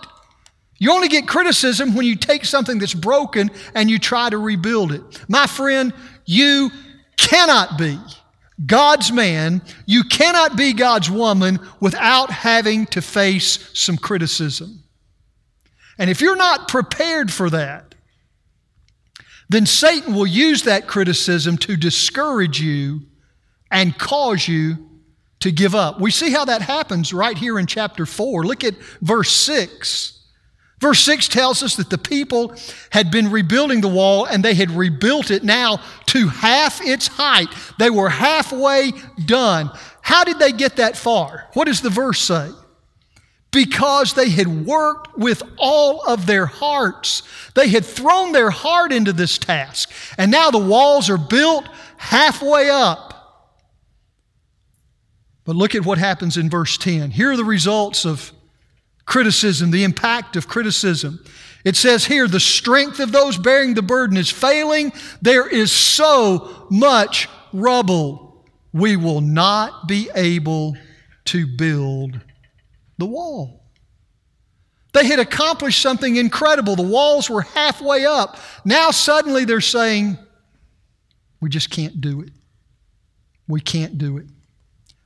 You 0.77 0.91
only 0.91 1.07
get 1.07 1.27
criticism 1.27 1.95
when 1.95 2.05
you 2.05 2.15
take 2.15 2.45
something 2.45 2.79
that's 2.79 2.93
broken 2.93 3.49
and 3.73 3.89
you 3.89 3.99
try 3.99 4.29
to 4.29 4.37
rebuild 4.37 4.91
it. 4.91 5.01
My 5.29 5.47
friend, 5.47 5.93
you 6.25 6.69
cannot 7.17 7.77
be 7.77 7.97
God's 8.65 9.11
man, 9.11 9.61
you 9.85 10.03
cannot 10.03 10.55
be 10.55 10.73
God's 10.73 11.09
woman 11.09 11.59
without 11.79 12.31
having 12.31 12.85
to 12.87 13.01
face 13.01 13.69
some 13.73 13.97
criticism. 13.97 14.83
And 15.97 16.09
if 16.09 16.21
you're 16.21 16.37
not 16.37 16.67
prepared 16.67 17.31
for 17.31 17.49
that, 17.49 17.95
then 19.49 19.65
Satan 19.65 20.15
will 20.15 20.27
use 20.27 20.63
that 20.63 20.87
criticism 20.87 21.57
to 21.59 21.75
discourage 21.75 22.59
you 22.59 23.01
and 23.69 23.97
cause 23.97 24.47
you 24.47 24.84
to 25.45 25.51
give 25.51 25.75
up. 25.75 26.01
We 26.01 26.09
see 26.09 26.31
how 26.31 26.45
that 26.45 26.63
happens 26.63 27.13
right 27.13 27.37
here 27.37 27.59
in 27.59 27.67
chapter 27.67 28.07
4. 28.07 28.45
Look 28.45 28.63
at 28.63 28.73
verse 29.01 29.31
6. 29.31 30.19
Verse 30.79 30.99
6 31.01 31.27
tells 31.27 31.61
us 31.61 31.75
that 31.75 31.91
the 31.91 31.99
people 31.99 32.55
had 32.89 33.11
been 33.11 33.29
rebuilding 33.29 33.79
the 33.79 33.87
wall 33.87 34.25
and 34.25 34.43
they 34.43 34.55
had 34.55 34.71
rebuilt 34.71 35.29
it 35.29 35.43
now 35.43 35.79
to 36.07 36.27
half 36.27 36.81
its 36.81 37.07
height. 37.07 37.47
They 37.77 37.91
were 37.91 38.09
halfway 38.09 38.91
done. 39.25 39.69
How 40.01 40.23
did 40.23 40.39
they 40.39 40.51
get 40.51 40.77
that 40.77 40.97
far? 40.97 41.47
What 41.53 41.65
does 41.65 41.81
the 41.81 41.91
verse 41.91 42.19
say? 42.19 42.49
Because 43.51 44.15
they 44.15 44.29
had 44.29 44.65
worked 44.65 45.15
with 45.15 45.43
all 45.57 46.01
of 46.07 46.25
their 46.25 46.47
hearts. 46.47 47.21
They 47.53 47.69
had 47.69 47.85
thrown 47.85 48.31
their 48.31 48.49
heart 48.49 48.91
into 48.91 49.13
this 49.13 49.37
task. 49.37 49.91
And 50.17 50.31
now 50.31 50.49
the 50.49 50.57
walls 50.57 51.07
are 51.09 51.19
built 51.19 51.69
halfway 51.97 52.71
up. 52.71 53.14
But 55.45 55.55
look 55.55 55.75
at 55.75 55.85
what 55.85 55.97
happens 55.97 56.37
in 56.37 56.49
verse 56.49 56.77
10. 56.77 57.11
Here 57.11 57.31
are 57.31 57.37
the 57.37 57.43
results 57.43 58.05
of 58.05 58.31
criticism, 59.05 59.71
the 59.71 59.83
impact 59.83 60.35
of 60.35 60.47
criticism. 60.47 61.23
It 61.63 61.75
says 61.75 62.05
here, 62.05 62.27
the 62.27 62.39
strength 62.39 62.99
of 62.99 63.11
those 63.11 63.37
bearing 63.37 63.75
the 63.75 63.81
burden 63.81 64.17
is 64.17 64.29
failing. 64.29 64.91
There 65.21 65.47
is 65.47 65.71
so 65.71 66.67
much 66.69 67.29
rubble. 67.53 68.45
We 68.73 68.97
will 68.97 69.21
not 69.21 69.87
be 69.87 70.09
able 70.15 70.75
to 71.25 71.47
build 71.47 72.19
the 72.97 73.05
wall. 73.05 73.63
They 74.93 75.05
had 75.05 75.19
accomplished 75.19 75.81
something 75.81 76.15
incredible. 76.15 76.75
The 76.75 76.83
walls 76.83 77.29
were 77.29 77.41
halfway 77.41 78.05
up. 78.05 78.37
Now 78.63 78.91
suddenly 78.91 79.45
they're 79.45 79.61
saying, 79.61 80.17
we 81.41 81.49
just 81.49 81.69
can't 81.69 81.99
do 81.99 82.21
it. 82.21 82.29
We 83.47 83.59
can't 83.59 83.97
do 83.97 84.17
it. 84.17 84.27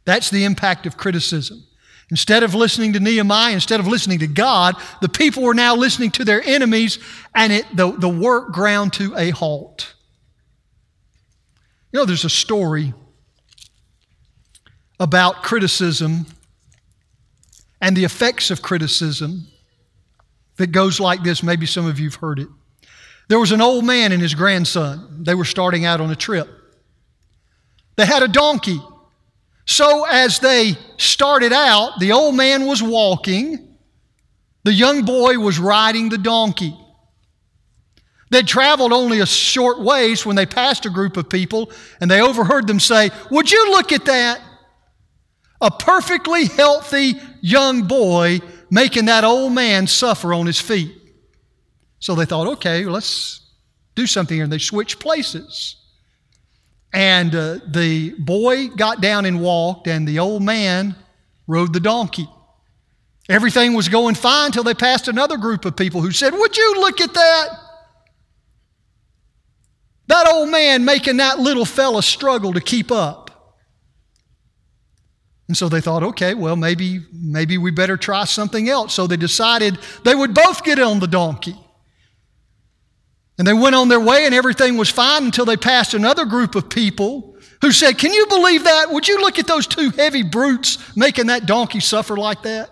That's 0.09 0.31
the 0.31 0.43
impact 0.43 0.87
of 0.87 0.97
criticism. 0.97 1.67
Instead 2.09 2.41
of 2.41 2.55
listening 2.55 2.93
to 2.93 2.99
Nehemiah, 2.99 3.53
instead 3.53 3.79
of 3.79 3.85
listening 3.85 4.17
to 4.17 4.27
God, 4.27 4.73
the 5.01 5.07
people 5.07 5.43
were 5.43 5.53
now 5.53 5.75
listening 5.75 6.09
to 6.13 6.25
their 6.25 6.41
enemies, 6.41 6.97
and 7.35 7.53
it, 7.53 7.65
the, 7.75 7.91
the 7.91 8.09
work 8.09 8.51
ground 8.51 8.93
to 8.93 9.15
a 9.15 9.29
halt. 9.29 9.93
You 11.91 11.99
know, 11.99 12.05
there's 12.05 12.25
a 12.25 12.29
story 12.29 12.91
about 14.99 15.43
criticism 15.43 16.25
and 17.79 17.95
the 17.95 18.03
effects 18.03 18.49
of 18.49 18.63
criticism 18.63 19.45
that 20.57 20.71
goes 20.71 20.99
like 20.99 21.21
this. 21.21 21.43
Maybe 21.43 21.67
some 21.67 21.85
of 21.85 21.99
you 21.99 22.09
have 22.09 22.15
heard 22.15 22.39
it. 22.39 22.47
There 23.27 23.39
was 23.39 23.51
an 23.51 23.61
old 23.61 23.85
man 23.85 24.11
and 24.11 24.23
his 24.23 24.33
grandson. 24.33 25.23
They 25.23 25.35
were 25.35 25.45
starting 25.45 25.85
out 25.85 26.01
on 26.01 26.09
a 26.09 26.15
trip. 26.15 26.49
They 27.95 28.07
had 28.07 28.23
a 28.23 28.27
donkey. 28.27 28.81
So 29.69 30.03
as 30.03 30.39
they 30.39 30.75
started 30.97 31.53
out, 31.53 31.99
the 31.99 32.11
old 32.13 32.33
man 32.33 32.65
was 32.65 32.81
walking, 32.81 33.77
the 34.63 34.73
young 34.73 35.05
boy 35.05 35.37
was 35.37 35.59
riding 35.59 36.09
the 36.09 36.17
donkey. 36.17 36.75
They'd 38.31 38.47
traveled 38.47 38.91
only 38.91 39.19
a 39.19 39.27
short 39.27 39.79
ways 39.79 40.25
when 40.25 40.35
they 40.35 40.47
passed 40.47 40.87
a 40.87 40.89
group 40.89 41.17
of 41.17 41.29
people 41.29 41.71
and 42.01 42.09
they 42.09 42.19
overheard 42.19 42.65
them 42.65 42.79
say, 42.79 43.11
Would 43.29 43.51
you 43.51 43.69
look 43.69 43.91
at 43.91 44.05
that? 44.05 44.41
A 45.61 45.69
perfectly 45.69 46.45
healthy 46.45 47.21
young 47.39 47.83
boy 47.83 48.39
making 48.71 49.05
that 49.05 49.23
old 49.23 49.53
man 49.53 49.85
suffer 49.85 50.33
on 50.33 50.47
his 50.47 50.59
feet. 50.59 50.95
So 51.99 52.15
they 52.15 52.25
thought, 52.25 52.47
okay, 52.53 52.85
let's 52.85 53.41
do 53.93 54.07
something 54.07 54.35
here. 54.35 54.45
And 54.45 54.51
they 54.51 54.57
switched 54.57 54.99
places. 54.99 55.78
And 56.91 57.35
uh, 57.35 57.59
the 57.67 58.15
boy 58.17 58.69
got 58.69 59.01
down 59.01 59.25
and 59.25 59.41
walked, 59.41 59.87
and 59.87 60.07
the 60.07 60.19
old 60.19 60.41
man 60.41 60.95
rode 61.47 61.73
the 61.73 61.79
donkey. 61.79 62.27
Everything 63.27 63.75
was 63.75 63.89
going 63.89 64.15
fine 64.15 64.47
until 64.47 64.63
they 64.63 64.73
passed 64.73 65.07
another 65.07 65.37
group 65.37 65.65
of 65.65 65.75
people 65.75 66.01
who 66.01 66.11
said, 66.11 66.33
Would 66.33 66.57
you 66.57 66.81
look 66.81 66.99
at 66.99 67.13
that? 67.13 67.47
That 70.07 70.27
old 70.27 70.49
man 70.49 70.83
making 70.85 71.17
that 71.17 71.37
little 71.37 71.65
fella 71.65 72.01
struggle 72.01 72.53
to 72.53 72.61
keep 72.61 72.91
up. 72.91 73.29
And 75.47 75.57
so 75.57 75.67
they 75.67 75.81
thought, 75.81 76.03
okay, 76.03 76.35
well, 76.35 76.55
maybe, 76.55 77.01
maybe 77.11 77.57
we 77.57 77.71
better 77.71 77.97
try 77.97 78.25
something 78.25 78.69
else. 78.69 78.93
So 78.93 79.07
they 79.07 79.17
decided 79.17 79.79
they 80.05 80.13
would 80.13 80.33
both 80.33 80.63
get 80.63 80.79
on 80.79 80.99
the 80.99 81.07
donkey. 81.07 81.55
And 83.39 83.47
they 83.47 83.53
went 83.53 83.73
on 83.73 83.87
their 83.87 84.01
way, 84.01 84.25
and 84.25 84.35
everything 84.35 84.75
was 84.75 84.89
fine 84.89 85.23
until 85.23 85.45
they 85.45 85.55
passed 85.55 85.93
another 85.93 86.25
group 86.25 86.55
of 86.55 86.69
people 86.69 87.37
who 87.61 87.71
said, 87.71 87.97
Can 87.97 88.11
you 88.11 88.27
believe 88.27 88.65
that? 88.65 88.91
Would 88.91 89.07
you 89.07 89.21
look 89.21 89.39
at 89.39 89.47
those 89.47 89.65
two 89.65 89.91
heavy 89.91 90.23
brutes 90.23 90.77
making 90.97 91.27
that 91.27 91.45
donkey 91.45 91.79
suffer 91.79 92.17
like 92.17 92.43
that? 92.43 92.69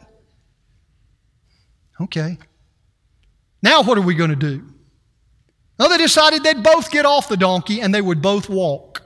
Okay. 2.02 2.38
Now, 3.64 3.82
what 3.82 3.98
are 3.98 4.02
we 4.02 4.14
going 4.14 4.30
to 4.30 4.36
do? 4.36 4.62
Well, 5.80 5.88
they 5.88 5.98
decided 5.98 6.44
they'd 6.44 6.62
both 6.62 6.92
get 6.92 7.06
off 7.06 7.30
the 7.30 7.38
donkey 7.38 7.80
and 7.80 7.96
they 7.96 8.02
would 8.02 8.22
both 8.22 8.50
walk. 8.50 9.04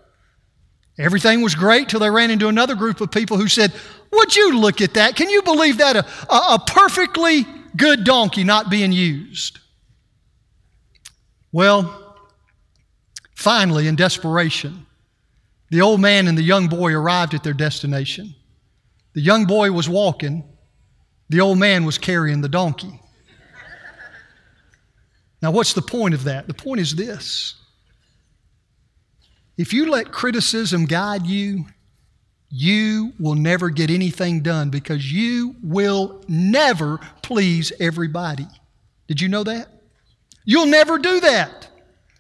Everything 0.98 1.42
was 1.42 1.54
great 1.54 1.90
till 1.90 2.00
they 2.00 2.10
ran 2.10 2.32
into 2.32 2.48
another 2.48 2.76
group 2.76 3.02
of 3.02 3.12
people 3.12 3.38
who 3.38 3.48
said, 3.48 3.72
Would 4.12 4.36
you 4.36 4.58
look 4.58 4.82
at 4.82 4.96
that? 4.96 5.16
Can 5.16 5.30
you 5.30 5.44
believe 5.44 5.78
that? 5.78 5.96
A, 5.96 6.34
a, 6.34 6.56
a 6.56 6.64
perfectly 6.66 7.46
good 7.78 8.04
donkey 8.04 8.44
not 8.44 8.72
being 8.72 8.92
used. 8.92 9.60
Well, 11.52 12.18
finally, 13.36 13.88
in 13.88 13.96
desperation, 13.96 14.86
the 15.70 15.82
old 15.82 16.00
man 16.00 16.28
and 16.28 16.38
the 16.38 16.44
young 16.44 16.68
boy 16.68 16.94
arrived 16.94 17.34
at 17.34 17.44
their 17.44 17.54
destination. 17.54 18.36
The 19.14 19.22
young 19.22 19.46
boy 19.46 19.72
was 19.72 19.90
walking, 19.90 20.44
the 21.30 21.42
old 21.42 21.58
man 21.58 21.86
was 21.86 21.98
carrying 21.98 22.42
the 22.42 22.50
donkey. 22.50 23.00
Now, 25.42 25.52
what's 25.52 25.74
the 25.74 25.82
point 25.82 26.14
of 26.14 26.26
that? 26.26 26.48
The 26.48 26.54
point 26.54 26.82
is 26.82 26.96
this 26.96 27.56
if 29.58 29.74
you 29.74 29.90
let 29.90 30.12
criticism 30.12 30.86
guide 30.86 31.26
you, 31.26 31.66
you 32.50 33.14
will 33.20 33.36
never 33.36 33.70
get 33.70 33.90
anything 33.90 34.42
done 34.42 34.70
because 34.70 35.12
you 35.12 35.56
will 35.64 36.22
never 36.28 37.00
please 37.22 37.72
everybody. 37.80 38.48
Did 39.08 39.22
you 39.22 39.30
know 39.30 39.44
that? 39.44 39.71
You'll 40.52 40.66
never 40.66 40.98
do 40.98 41.22
that. 41.22 41.70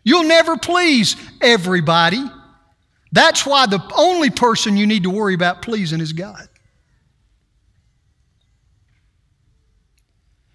You'll 0.05 0.23
never 0.23 0.55
please 0.55 1.17
everybody. 1.41 2.23
That's 3.11 3.45
why 3.45 3.65
the 3.65 3.83
only 3.93 4.29
person 4.29 4.77
you 4.77 4.87
need 4.87 5.03
to 5.03 5.09
worry 5.09 5.33
about 5.33 5.61
pleasing 5.61 5.99
is 5.99 6.13
God. 6.13 6.47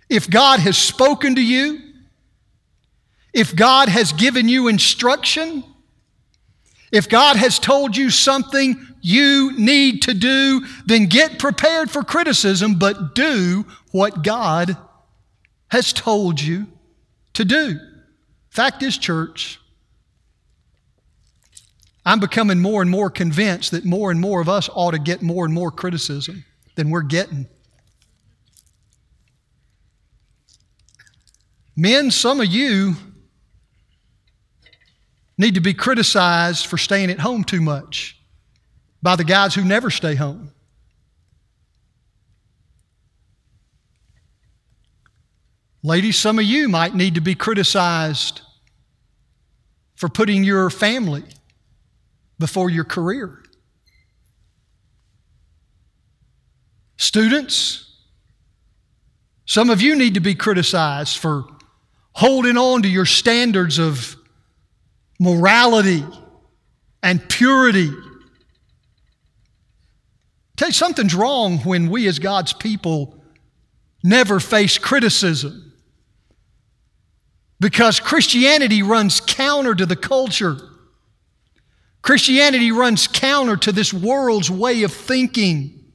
If 0.09 0.31
God 0.31 0.61
has 0.61 0.79
spoken 0.79 1.35
to 1.35 1.43
you, 1.43 1.83
if 3.35 3.55
God 3.55 3.91
has 3.91 4.15
given 4.15 4.49
you 4.49 4.69
instruction, 4.69 5.63
if 6.91 7.11
God 7.11 7.37
has 7.37 7.59
told 7.59 7.95
you 7.95 8.09
something 8.09 8.87
you 9.03 9.53
need 9.59 10.01
to 10.05 10.15
do, 10.15 10.65
then 10.87 11.09
get 11.09 11.39
prepared 11.39 11.91
for 11.91 12.03
criticism, 12.03 12.77
but 12.79 13.15
do 13.15 13.67
what 13.91 14.25
God 14.25 14.79
has 15.69 15.93
told 15.93 16.41
you 16.41 16.69
to 17.37 17.45
do. 17.45 17.79
Fact 18.51 18.83
is, 18.83 18.97
church, 18.97 19.61
I'm 22.05 22.21
becoming 22.21 22.61
more 22.61 22.83
and 22.83 22.91
more 22.91 23.11
convinced 23.11 23.73
that 23.73 23.85
more 23.85 24.11
and 24.11 24.21
more 24.21 24.41
of 24.41 24.49
us 24.49 24.71
ought 24.73 24.93
to 24.93 24.99
get 24.99 25.23
more 25.23 25.45
and 25.45 25.53
more 25.53 25.71
criticism 25.71 26.45
than 26.77 26.91
we're 26.91 27.03
getting. 27.03 27.47
Men, 31.77 32.11
some 32.11 32.41
of 32.41 32.47
you 32.47 32.95
need 35.37 35.55
to 35.57 35.61
be 35.61 35.75
criticized 35.75 36.67
for 36.67 36.79
staying 36.79 37.11
at 37.11 37.21
home 37.21 37.45
too 37.45 37.61
much 37.61 38.19
by 39.03 39.15
the 39.15 39.25
guys 39.25 39.55
who 39.55 39.63
never 39.63 39.91
stay 39.91 40.15
home. 40.15 40.53
Ladies, 45.87 46.19
some 46.19 46.41
of 46.41 46.45
you 46.45 46.69
might 46.69 46.97
need 46.97 47.15
to 47.15 47.21
be 47.21 47.37
criticized 47.37 48.41
for 49.95 50.09
putting 50.09 50.43
your 50.43 50.69
family 50.69 51.23
before 52.41 52.69
your 52.69 52.83
career. 52.83 53.41
Students, 56.97 57.89
some 59.45 59.71
of 59.71 59.81
you 59.81 59.95
need 59.95 60.15
to 60.15 60.21
be 60.21 60.35
criticized 60.35 61.19
for 61.19 61.45
holding 62.15 62.59
on 62.59 62.83
to 62.83 62.89
your 62.89 63.07
standards 63.07 63.79
of 63.79 64.17
morality 65.21 66.05
and 67.01 67.29
purity. 67.29 67.93
Tell 70.57 70.67
you 70.67 70.75
something's 70.75 71.15
wrong 71.15 71.59
when 71.59 71.89
we 71.89 72.09
as 72.09 72.19
God's 72.19 72.53
people 72.53 73.23
never 74.03 74.41
face 74.41 74.79
criticism. 74.79 75.63
Because 77.59 78.01
Christianity 78.01 78.83
runs 78.83 79.21
counter 79.21 79.75
to 79.75 79.87
the 79.87 79.97
culture. 79.97 80.57
Christianity 82.03 82.71
runs 82.71 83.07
counter 83.07 83.57
to 83.57 83.73
this 83.73 83.93
world's 83.93 84.51
way 84.51 84.83
of 84.83 84.93
thinking. 84.93 85.93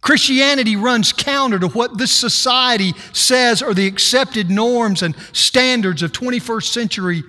Christianity 0.00 0.76
runs 0.76 1.12
counter 1.12 1.58
to 1.58 1.68
what 1.68 1.98
this 1.98 2.12
society 2.12 2.94
says 3.12 3.60
are 3.60 3.74
the 3.74 3.86
accepted 3.86 4.50
norms 4.50 5.02
and 5.02 5.14
standards 5.32 6.02
of 6.02 6.12
21st 6.12 6.72
century 6.72 7.22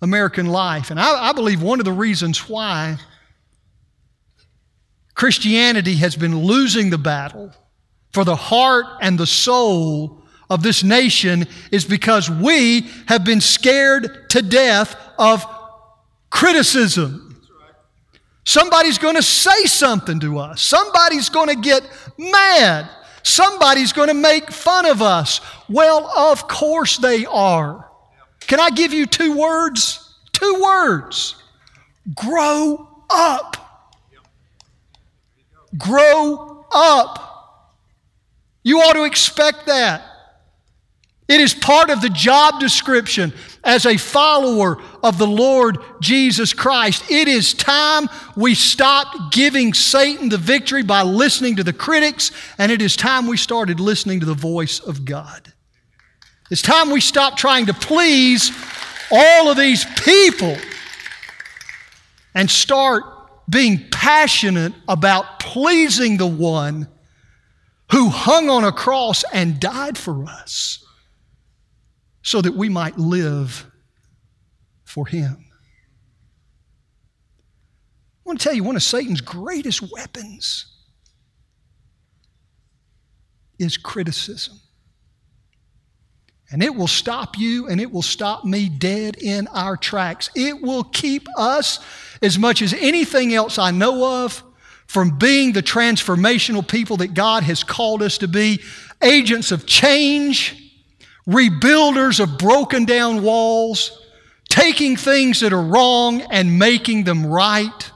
American 0.00 0.46
life. 0.46 0.90
And 0.90 1.00
I, 1.00 1.30
I 1.30 1.32
believe 1.32 1.62
one 1.62 1.80
of 1.80 1.84
the 1.84 1.92
reasons 1.92 2.48
why 2.48 2.98
Christianity 5.14 5.96
has 5.96 6.16
been 6.16 6.44
losing 6.44 6.90
the 6.90 6.98
battle 6.98 7.52
for 8.12 8.24
the 8.24 8.36
heart 8.36 8.86
and 9.00 9.18
the 9.18 9.26
soul 9.26 10.21
of 10.52 10.62
this 10.62 10.84
nation 10.84 11.46
is 11.70 11.84
because 11.84 12.28
we 12.28 12.86
have 13.06 13.24
been 13.24 13.40
scared 13.40 14.28
to 14.30 14.42
death 14.42 14.94
of 15.18 15.44
criticism. 16.30 17.40
Somebody's 18.44 18.98
going 18.98 19.16
to 19.16 19.22
say 19.22 19.64
something 19.64 20.20
to 20.20 20.38
us. 20.38 20.60
Somebody's 20.60 21.28
going 21.28 21.48
to 21.48 21.56
get 21.56 21.82
mad. 22.18 22.88
Somebody's 23.22 23.92
going 23.92 24.08
to 24.08 24.14
make 24.14 24.50
fun 24.50 24.84
of 24.84 25.00
us. 25.00 25.40
Well, 25.68 26.06
of 26.16 26.48
course 26.48 26.98
they 26.98 27.24
are. 27.24 27.88
Can 28.40 28.60
I 28.60 28.70
give 28.70 28.92
you 28.92 29.06
two 29.06 29.38
words? 29.38 30.14
Two 30.32 30.60
words. 30.62 31.36
Grow 32.14 32.88
up. 33.08 33.56
Grow 35.78 36.66
up. 36.72 37.28
You 38.64 38.80
ought 38.80 38.94
to 38.94 39.04
expect 39.04 39.66
that. 39.66 40.02
It 41.32 41.40
is 41.40 41.54
part 41.54 41.88
of 41.88 42.02
the 42.02 42.10
job 42.10 42.60
description 42.60 43.32
as 43.64 43.86
a 43.86 43.96
follower 43.96 44.76
of 45.02 45.16
the 45.16 45.26
Lord 45.26 45.78
Jesus 45.98 46.52
Christ. 46.52 47.10
It 47.10 47.26
is 47.26 47.54
time 47.54 48.10
we 48.36 48.54
stop 48.54 49.32
giving 49.32 49.72
Satan 49.72 50.28
the 50.28 50.36
victory 50.36 50.82
by 50.82 51.00
listening 51.00 51.56
to 51.56 51.64
the 51.64 51.72
critics, 51.72 52.32
and 52.58 52.70
it 52.70 52.82
is 52.82 52.96
time 52.96 53.26
we 53.26 53.38
started 53.38 53.80
listening 53.80 54.20
to 54.20 54.26
the 54.26 54.34
voice 54.34 54.78
of 54.80 55.06
God. 55.06 55.54
It's 56.50 56.60
time 56.60 56.90
we 56.90 57.00
stop 57.00 57.38
trying 57.38 57.64
to 57.64 57.72
please 57.72 58.50
all 59.10 59.50
of 59.50 59.56
these 59.56 59.86
people 60.02 60.58
and 62.34 62.50
start 62.50 63.04
being 63.48 63.88
passionate 63.90 64.74
about 64.86 65.40
pleasing 65.40 66.18
the 66.18 66.26
one 66.26 66.88
who 67.90 68.10
hung 68.10 68.50
on 68.50 68.64
a 68.64 68.72
cross 68.72 69.24
and 69.32 69.58
died 69.58 69.96
for 69.96 70.26
us 70.26 70.81
so 72.22 72.40
that 72.40 72.54
we 72.54 72.68
might 72.68 72.96
live 72.98 73.66
for 74.84 75.06
him. 75.06 75.44
I 78.24 78.28
want 78.28 78.40
to 78.40 78.44
tell 78.44 78.54
you 78.54 78.62
one 78.62 78.76
of 78.76 78.82
Satan's 78.82 79.20
greatest 79.20 79.82
weapons 79.92 80.66
is 83.58 83.76
criticism. 83.76 84.58
And 86.52 86.62
it 86.62 86.74
will 86.74 86.86
stop 86.86 87.38
you 87.38 87.66
and 87.66 87.80
it 87.80 87.90
will 87.90 88.02
stop 88.02 88.44
me 88.44 88.68
dead 88.68 89.16
in 89.16 89.48
our 89.48 89.76
tracks. 89.76 90.30
It 90.36 90.60
will 90.60 90.84
keep 90.84 91.26
us, 91.36 91.78
as 92.20 92.38
much 92.38 92.60
as 92.60 92.74
anything 92.74 93.34
else 93.34 93.58
I 93.58 93.70
know 93.70 94.24
of, 94.24 94.42
from 94.86 95.16
being 95.16 95.52
the 95.52 95.62
transformational 95.62 96.66
people 96.66 96.98
that 96.98 97.14
God 97.14 97.42
has 97.44 97.64
called 97.64 98.02
us 98.02 98.18
to 98.18 98.28
be, 98.28 98.60
agents 99.02 99.50
of 99.50 99.64
change, 99.66 100.61
rebuilders 101.28 102.20
of 102.20 102.38
broken 102.38 102.84
down 102.84 103.22
walls, 103.22 104.04
taking 104.48 104.96
things 104.96 105.40
that 105.40 105.52
are 105.52 105.62
wrong 105.62 106.20
and 106.22 106.58
making 106.58 107.04
them 107.04 107.26
right. 107.26 107.90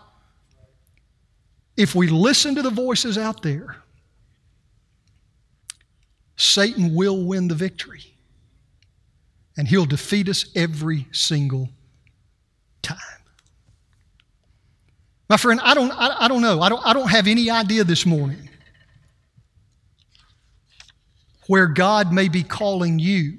If 1.77 1.95
we 1.95 2.09
listen 2.09 2.55
to 2.55 2.63
the 2.63 2.71
voices 2.71 3.19
out 3.19 3.43
there, 3.43 3.77
Satan 6.37 6.95
will 6.95 7.25
win 7.25 7.49
the 7.49 7.55
victory. 7.55 8.03
And 9.59 9.67
he'll 9.67 9.87
defeat 9.87 10.29
us 10.29 10.51
every 10.55 11.07
single 11.11 11.71
time. 12.83 12.99
My 15.29 15.39
friend, 15.39 15.61
I 15.63 15.75
don't, 15.75 15.91
I, 15.93 16.25
I 16.25 16.29
don't 16.29 16.43
know. 16.43 16.61
I 16.61 16.69
don't, 16.69 16.87
I 16.87 16.93
don't 16.93 17.09
have 17.09 17.27
any 17.27 17.51
idea 17.51 17.83
this 17.83 18.05
morning 18.05 18.51
where 21.47 21.67
God 21.67 22.13
may 22.13 22.29
be 22.29 22.43
calling 22.43 22.99
you 22.99 23.39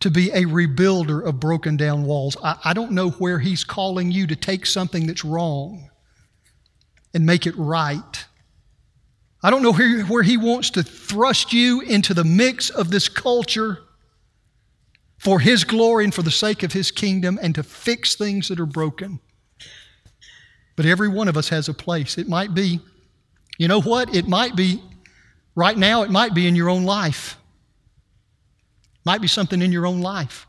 to 0.00 0.10
be 0.10 0.30
a 0.32 0.42
rebuilder 0.42 1.24
of 1.24 1.40
broken 1.40 1.76
down 1.76 2.04
walls. 2.04 2.36
I, 2.42 2.56
I 2.64 2.72
don't 2.74 2.92
know 2.92 3.10
where 3.10 3.38
He's 3.38 3.64
calling 3.64 4.10
you 4.10 4.26
to 4.26 4.36
take 4.36 4.66
something 4.66 5.06
that's 5.06 5.24
wrong 5.24 5.88
and 7.14 7.24
make 7.24 7.46
it 7.46 7.56
right. 7.56 8.26
I 9.42 9.50
don't 9.50 9.62
know 9.62 9.72
where, 9.72 10.02
where 10.04 10.22
He 10.22 10.36
wants 10.36 10.70
to 10.70 10.82
thrust 10.82 11.52
you 11.52 11.80
into 11.80 12.12
the 12.12 12.24
mix 12.24 12.68
of 12.68 12.90
this 12.90 13.08
culture 13.08 13.78
for 15.18 15.40
His 15.40 15.64
glory 15.64 16.04
and 16.04 16.14
for 16.14 16.22
the 16.22 16.30
sake 16.30 16.62
of 16.62 16.72
His 16.72 16.90
kingdom 16.90 17.38
and 17.40 17.54
to 17.54 17.62
fix 17.62 18.14
things 18.14 18.48
that 18.48 18.60
are 18.60 18.66
broken. 18.66 19.20
But 20.76 20.86
every 20.86 21.08
one 21.08 21.28
of 21.28 21.36
us 21.36 21.48
has 21.48 21.68
a 21.68 21.74
place. 21.74 22.18
It 22.18 22.28
might 22.28 22.52
be, 22.52 22.80
you 23.58 23.68
know 23.68 23.80
what? 23.80 24.14
It 24.14 24.26
might 24.26 24.56
be, 24.56 24.82
right 25.54 25.76
now, 25.76 26.02
it 26.02 26.10
might 26.10 26.34
be 26.34 26.46
in 26.46 26.56
your 26.56 26.70
own 26.70 26.84
life. 26.84 27.36
Might 29.04 29.20
be 29.20 29.28
something 29.28 29.60
in 29.60 29.72
your 29.72 29.86
own 29.86 30.00
life. 30.00 30.46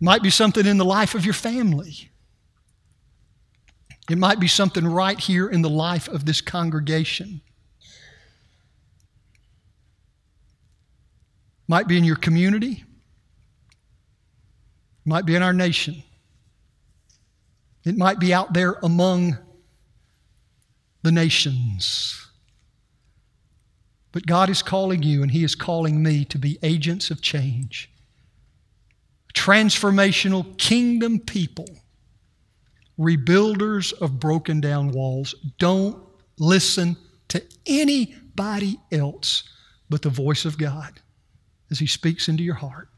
Might 0.00 0.22
be 0.22 0.30
something 0.30 0.66
in 0.66 0.78
the 0.78 0.84
life 0.84 1.14
of 1.14 1.24
your 1.24 1.34
family. 1.34 2.10
It 4.10 4.18
might 4.18 4.40
be 4.40 4.48
something 4.48 4.86
right 4.86 5.18
here 5.18 5.48
in 5.48 5.62
the 5.62 5.70
life 5.70 6.08
of 6.08 6.24
this 6.26 6.40
congregation. 6.40 7.40
Might 11.68 11.86
be 11.86 11.96
in 11.96 12.04
your 12.04 12.16
community. 12.16 12.84
Might 15.04 15.26
be 15.26 15.36
in 15.36 15.42
our 15.42 15.52
nation. 15.52 16.02
It 17.84 17.96
might 17.96 18.18
be 18.18 18.34
out 18.34 18.52
there 18.52 18.72
among 18.82 19.38
the 21.02 21.12
nations. 21.12 22.29
But 24.12 24.26
God 24.26 24.50
is 24.50 24.62
calling 24.62 25.02
you 25.02 25.22
and 25.22 25.30
He 25.30 25.44
is 25.44 25.54
calling 25.54 26.02
me 26.02 26.24
to 26.26 26.38
be 26.38 26.58
agents 26.62 27.10
of 27.10 27.22
change, 27.22 27.90
transformational 29.34 30.56
kingdom 30.58 31.20
people, 31.20 31.68
rebuilders 32.98 33.92
of 34.00 34.18
broken 34.18 34.60
down 34.60 34.90
walls. 34.90 35.34
Don't 35.58 36.02
listen 36.38 36.96
to 37.28 37.42
anybody 37.66 38.78
else 38.90 39.44
but 39.88 40.02
the 40.02 40.08
voice 40.08 40.44
of 40.44 40.58
God 40.58 41.00
as 41.70 41.78
He 41.78 41.86
speaks 41.86 42.28
into 42.28 42.42
your 42.42 42.56
heart 42.56 42.88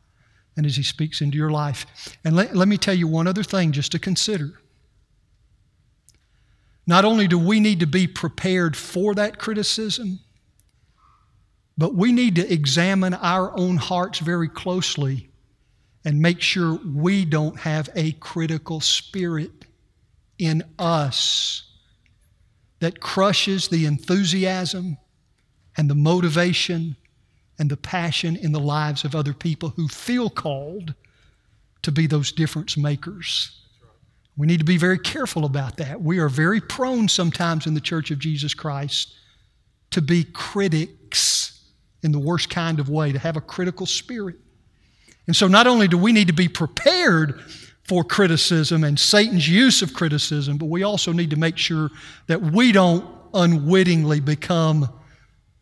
and 0.56 0.64
as 0.64 0.76
He 0.76 0.82
speaks 0.82 1.20
into 1.20 1.36
your 1.36 1.50
life. 1.50 1.86
And 2.24 2.34
let, 2.34 2.56
let 2.56 2.68
me 2.68 2.78
tell 2.78 2.94
you 2.94 3.06
one 3.06 3.26
other 3.26 3.42
thing 3.42 3.72
just 3.72 3.92
to 3.92 3.98
consider. 3.98 4.60
Not 6.86 7.04
only 7.04 7.28
do 7.28 7.38
we 7.38 7.60
need 7.60 7.80
to 7.80 7.86
be 7.86 8.06
prepared 8.06 8.76
for 8.76 9.14
that 9.14 9.38
criticism, 9.38 10.20
but 11.78 11.94
we 11.94 12.12
need 12.12 12.36
to 12.36 12.52
examine 12.52 13.14
our 13.14 13.56
own 13.58 13.76
hearts 13.76 14.18
very 14.18 14.48
closely 14.48 15.28
and 16.04 16.20
make 16.20 16.40
sure 16.40 16.78
we 16.84 17.24
don't 17.24 17.58
have 17.60 17.88
a 17.94 18.12
critical 18.12 18.80
spirit 18.80 19.64
in 20.38 20.62
us 20.78 21.64
that 22.80 23.00
crushes 23.00 23.68
the 23.68 23.86
enthusiasm 23.86 24.98
and 25.76 25.88
the 25.88 25.94
motivation 25.94 26.96
and 27.58 27.70
the 27.70 27.76
passion 27.76 28.36
in 28.36 28.52
the 28.52 28.60
lives 28.60 29.04
of 29.04 29.14
other 29.14 29.32
people 29.32 29.70
who 29.70 29.86
feel 29.86 30.28
called 30.28 30.94
to 31.82 31.92
be 31.92 32.06
those 32.06 32.32
difference 32.32 32.76
makers. 32.76 33.60
We 34.36 34.46
need 34.46 34.58
to 34.58 34.64
be 34.64 34.78
very 34.78 34.98
careful 34.98 35.44
about 35.44 35.76
that. 35.76 36.00
We 36.00 36.18
are 36.18 36.28
very 36.28 36.60
prone 36.60 37.06
sometimes 37.06 37.66
in 37.66 37.74
the 37.74 37.80
Church 37.80 38.10
of 38.10 38.18
Jesus 38.18 38.54
Christ 38.54 39.14
to 39.90 40.00
be 40.00 40.24
critics 40.24 41.51
in 42.02 42.12
the 42.12 42.18
worst 42.18 42.50
kind 42.50 42.80
of 42.80 42.88
way, 42.88 43.12
to 43.12 43.18
have 43.18 43.36
a 43.36 43.40
critical 43.40 43.86
spirit. 43.86 44.36
And 45.26 45.36
so, 45.36 45.46
not 45.46 45.66
only 45.66 45.88
do 45.88 45.96
we 45.96 46.12
need 46.12 46.26
to 46.26 46.32
be 46.32 46.48
prepared 46.48 47.40
for 47.84 48.04
criticism 48.04 48.84
and 48.84 48.98
Satan's 48.98 49.48
use 49.48 49.82
of 49.82 49.92
criticism, 49.94 50.56
but 50.56 50.66
we 50.66 50.82
also 50.82 51.12
need 51.12 51.30
to 51.30 51.36
make 51.36 51.58
sure 51.58 51.90
that 52.26 52.40
we 52.40 52.72
don't 52.72 53.04
unwittingly 53.34 54.20
become 54.20 54.88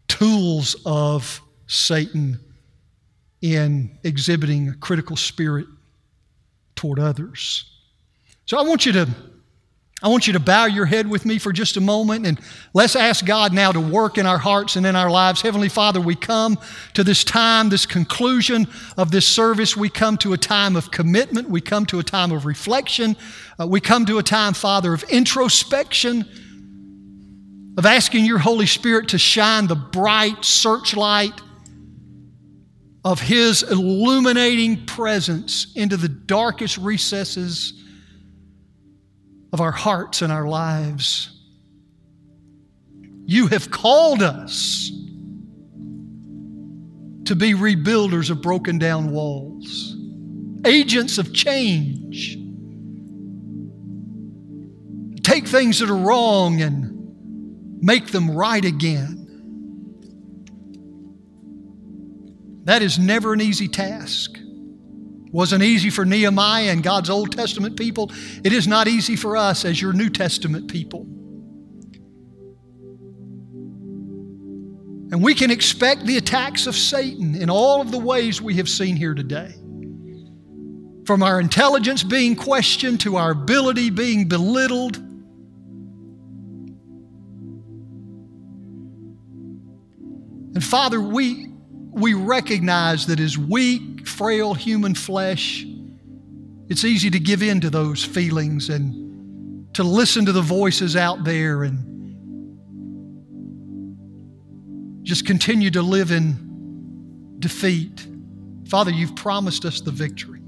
tools 0.08 0.76
of 0.84 1.40
Satan 1.66 2.38
in 3.42 3.98
exhibiting 4.04 4.68
a 4.68 4.74
critical 4.74 5.16
spirit 5.16 5.66
toward 6.74 6.98
others. 6.98 7.64
So 8.46 8.58
I 8.58 8.62
want 8.62 8.84
you 8.84 8.92
to 8.92 9.08
I 10.02 10.08
want 10.08 10.26
you 10.26 10.32
to 10.32 10.40
bow 10.40 10.64
your 10.64 10.86
head 10.86 11.06
with 11.06 11.26
me 11.26 11.38
for 11.38 11.52
just 11.52 11.76
a 11.76 11.80
moment 11.80 12.26
and 12.26 12.40
let's 12.72 12.96
ask 12.96 13.24
God 13.26 13.52
now 13.52 13.70
to 13.70 13.80
work 13.80 14.16
in 14.16 14.24
our 14.24 14.38
hearts 14.38 14.76
and 14.76 14.86
in 14.86 14.96
our 14.96 15.10
lives. 15.10 15.42
Heavenly 15.42 15.68
Father, 15.68 16.00
we 16.00 16.14
come 16.14 16.58
to 16.94 17.04
this 17.04 17.22
time, 17.22 17.68
this 17.68 17.84
conclusion 17.84 18.66
of 18.96 19.10
this 19.10 19.26
service. 19.26 19.76
We 19.76 19.90
come 19.90 20.16
to 20.18 20.32
a 20.32 20.38
time 20.38 20.74
of 20.74 20.90
commitment. 20.90 21.50
We 21.50 21.60
come 21.60 21.84
to 21.86 21.98
a 21.98 22.02
time 22.02 22.32
of 22.32 22.46
reflection. 22.46 23.14
Uh, 23.60 23.66
we 23.66 23.80
come 23.80 24.06
to 24.06 24.16
a 24.16 24.22
time, 24.22 24.54
Father, 24.54 24.94
of 24.94 25.02
introspection, 25.04 26.24
of 27.76 27.84
asking 27.84 28.24
your 28.24 28.38
Holy 28.38 28.66
Spirit 28.66 29.08
to 29.08 29.18
shine 29.18 29.66
the 29.66 29.76
bright 29.76 30.46
searchlight 30.46 31.38
of 33.04 33.20
His 33.20 33.62
illuminating 33.62 34.86
presence 34.86 35.74
into 35.76 35.98
the 35.98 36.08
darkest 36.08 36.78
recesses 36.78 37.74
of 39.52 39.60
our 39.60 39.72
hearts 39.72 40.22
and 40.22 40.32
our 40.32 40.46
lives. 40.46 41.30
You 43.26 43.46
have 43.48 43.70
called 43.70 44.22
us 44.22 44.90
to 47.26 47.36
be 47.36 47.52
rebuilders 47.52 48.30
of 48.30 48.42
broken 48.42 48.78
down 48.78 49.12
walls, 49.12 49.94
agents 50.64 51.18
of 51.18 51.32
change. 51.32 52.36
Take 55.22 55.46
things 55.46 55.78
that 55.78 55.88
are 55.90 55.96
wrong 55.96 56.60
and 56.60 57.80
make 57.80 58.08
them 58.08 58.32
right 58.32 58.64
again. 58.64 59.20
That 62.64 62.82
is 62.82 62.98
never 62.98 63.32
an 63.32 63.40
easy 63.40 63.68
task 63.68 64.39
wasn't 65.32 65.62
easy 65.62 65.90
for 65.90 66.04
Nehemiah 66.04 66.70
and 66.70 66.82
God's 66.82 67.08
Old 67.08 67.32
Testament 67.32 67.78
people. 67.78 68.10
It 68.42 68.52
is 68.52 68.66
not 68.66 68.88
easy 68.88 69.16
for 69.16 69.36
us 69.36 69.64
as 69.64 69.80
your 69.80 69.92
New 69.92 70.10
Testament 70.10 70.70
people. 70.70 71.06
And 75.12 75.22
we 75.22 75.34
can 75.34 75.50
expect 75.50 76.06
the 76.06 76.16
attacks 76.16 76.66
of 76.66 76.76
Satan 76.76 77.34
in 77.34 77.50
all 77.50 77.80
of 77.80 77.90
the 77.90 77.98
ways 77.98 78.40
we 78.40 78.54
have 78.56 78.68
seen 78.68 78.96
here 78.96 79.14
today. 79.14 79.52
From 81.04 81.22
our 81.22 81.40
intelligence 81.40 82.04
being 82.04 82.36
questioned 82.36 83.00
to 83.00 83.16
our 83.16 83.32
ability 83.32 83.90
being 83.90 84.28
belittled. 84.28 84.96
And 90.54 90.62
Father, 90.62 91.00
we, 91.00 91.49
we 91.92 92.14
recognize 92.14 93.06
that 93.06 93.20
as 93.20 93.36
weak, 93.36 94.06
frail 94.06 94.54
human 94.54 94.94
flesh, 94.94 95.64
it's 96.68 96.84
easy 96.84 97.10
to 97.10 97.18
give 97.18 97.42
in 97.42 97.60
to 97.60 97.70
those 97.70 98.04
feelings 98.04 98.68
and 98.68 99.74
to 99.74 99.82
listen 99.82 100.24
to 100.26 100.32
the 100.32 100.42
voices 100.42 100.96
out 100.96 101.24
there 101.24 101.64
and 101.64 101.86
just 105.02 105.26
continue 105.26 105.70
to 105.70 105.82
live 105.82 106.12
in 106.12 107.36
defeat. 107.40 108.06
Father, 108.68 108.92
you've 108.92 109.16
promised 109.16 109.64
us 109.64 109.80
the 109.80 109.90
victory. 109.90 110.40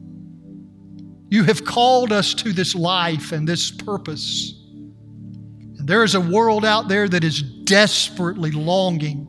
You 1.28 1.44
have 1.44 1.64
called 1.64 2.12
us 2.12 2.34
to 2.34 2.52
this 2.52 2.74
life 2.74 3.32
and 3.32 3.48
this 3.48 3.70
purpose. 3.70 4.52
And 5.78 5.88
there 5.88 6.04
is 6.04 6.14
a 6.14 6.20
world 6.20 6.64
out 6.64 6.88
there 6.88 7.08
that 7.08 7.24
is 7.24 7.42
desperately 7.42 8.52
longing 8.52 9.26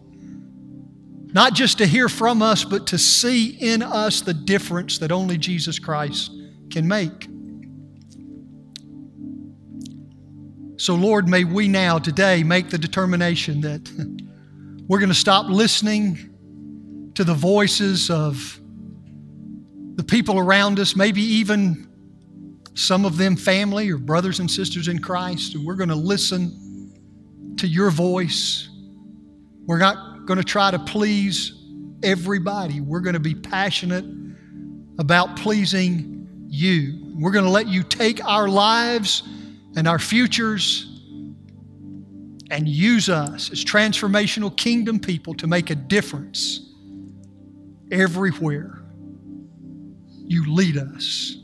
not 1.33 1.53
just 1.53 1.79
to 1.79 1.87
hear 1.87 2.07
from 2.07 2.41
us, 2.43 2.63
but 2.63 2.87
to 2.87 2.97
see 2.97 3.49
in 3.59 3.81
us 3.81 4.21
the 4.21 4.33
difference 4.33 4.99
that 4.99 5.11
only 5.11 5.37
Jesus 5.37 5.79
Christ 5.79 6.31
can 6.71 6.87
make. 6.87 7.27
So, 10.77 10.93
Lord, 10.95 11.27
may 11.27 11.43
we 11.43 11.67
now, 11.67 11.97
today, 11.97 12.43
make 12.43 12.69
the 12.69 12.77
determination 12.77 13.61
that 13.61 13.89
we're 14.87 14.99
going 14.99 15.09
to 15.09 15.15
stop 15.15 15.47
listening 15.47 16.29
to 17.15 17.23
the 17.23 17.33
voices 17.33 18.11
of 18.11 18.59
the 19.95 20.03
people 20.03 20.37
around 20.37 20.79
us, 20.79 20.95
maybe 20.95 21.21
even 21.21 21.89
some 22.75 23.05
of 23.05 23.17
them 23.17 23.35
family 23.35 23.89
or 23.91 23.97
brothers 23.97 24.39
and 24.39 24.49
sisters 24.49 24.87
in 24.87 24.99
Christ, 24.99 25.55
and 25.55 25.65
we're 25.65 25.75
going 25.75 25.89
to 25.89 25.95
listen 25.95 27.55
to 27.57 27.67
your 27.67 27.89
voice. 27.91 28.69
We're 29.65 29.77
not 29.77 30.12
going 30.25 30.37
to 30.37 30.43
try 30.43 30.71
to 30.71 30.79
please 30.79 31.53
everybody. 32.03 32.81
We're 32.81 32.99
going 32.99 33.13
to 33.13 33.19
be 33.19 33.35
passionate 33.35 34.05
about 34.99 35.37
pleasing 35.37 36.45
you. 36.47 37.13
We're 37.15 37.31
going 37.31 37.45
to 37.45 37.51
let 37.51 37.67
you 37.67 37.83
take 37.83 38.23
our 38.25 38.47
lives 38.47 39.23
and 39.75 39.87
our 39.87 39.99
futures 39.99 40.89
and 42.51 42.67
use 42.67 43.09
us 43.09 43.51
as 43.51 43.63
transformational 43.65 44.55
kingdom 44.55 44.99
people 44.99 45.33
to 45.35 45.47
make 45.47 45.69
a 45.69 45.75
difference 45.75 46.71
everywhere 47.91 48.83
you 50.25 50.53
lead 50.53 50.77
us. 50.77 51.37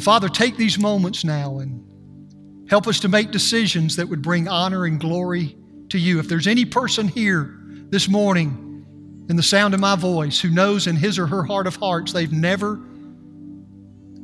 Father, 0.00 0.28
take 0.28 0.56
these 0.56 0.78
moments 0.78 1.24
now 1.24 1.58
and 1.58 1.82
help 2.68 2.86
us 2.86 3.00
to 3.00 3.08
make 3.08 3.30
decisions 3.30 3.96
that 3.96 4.08
would 4.08 4.22
bring 4.22 4.46
honor 4.46 4.84
and 4.84 5.00
glory 5.00 5.56
to 5.90 5.98
you. 5.98 6.18
If 6.18 6.28
there's 6.28 6.46
any 6.46 6.64
person 6.64 7.08
here 7.08 7.58
this 7.90 8.08
morning 8.08 8.84
in 9.28 9.36
the 9.36 9.42
sound 9.42 9.74
of 9.74 9.80
my 9.80 9.96
voice 9.96 10.40
who 10.40 10.50
knows 10.50 10.86
in 10.86 10.96
his 10.96 11.18
or 11.18 11.26
her 11.26 11.42
heart 11.42 11.66
of 11.66 11.76
hearts 11.76 12.12
they've 12.12 12.32
never 12.32 12.80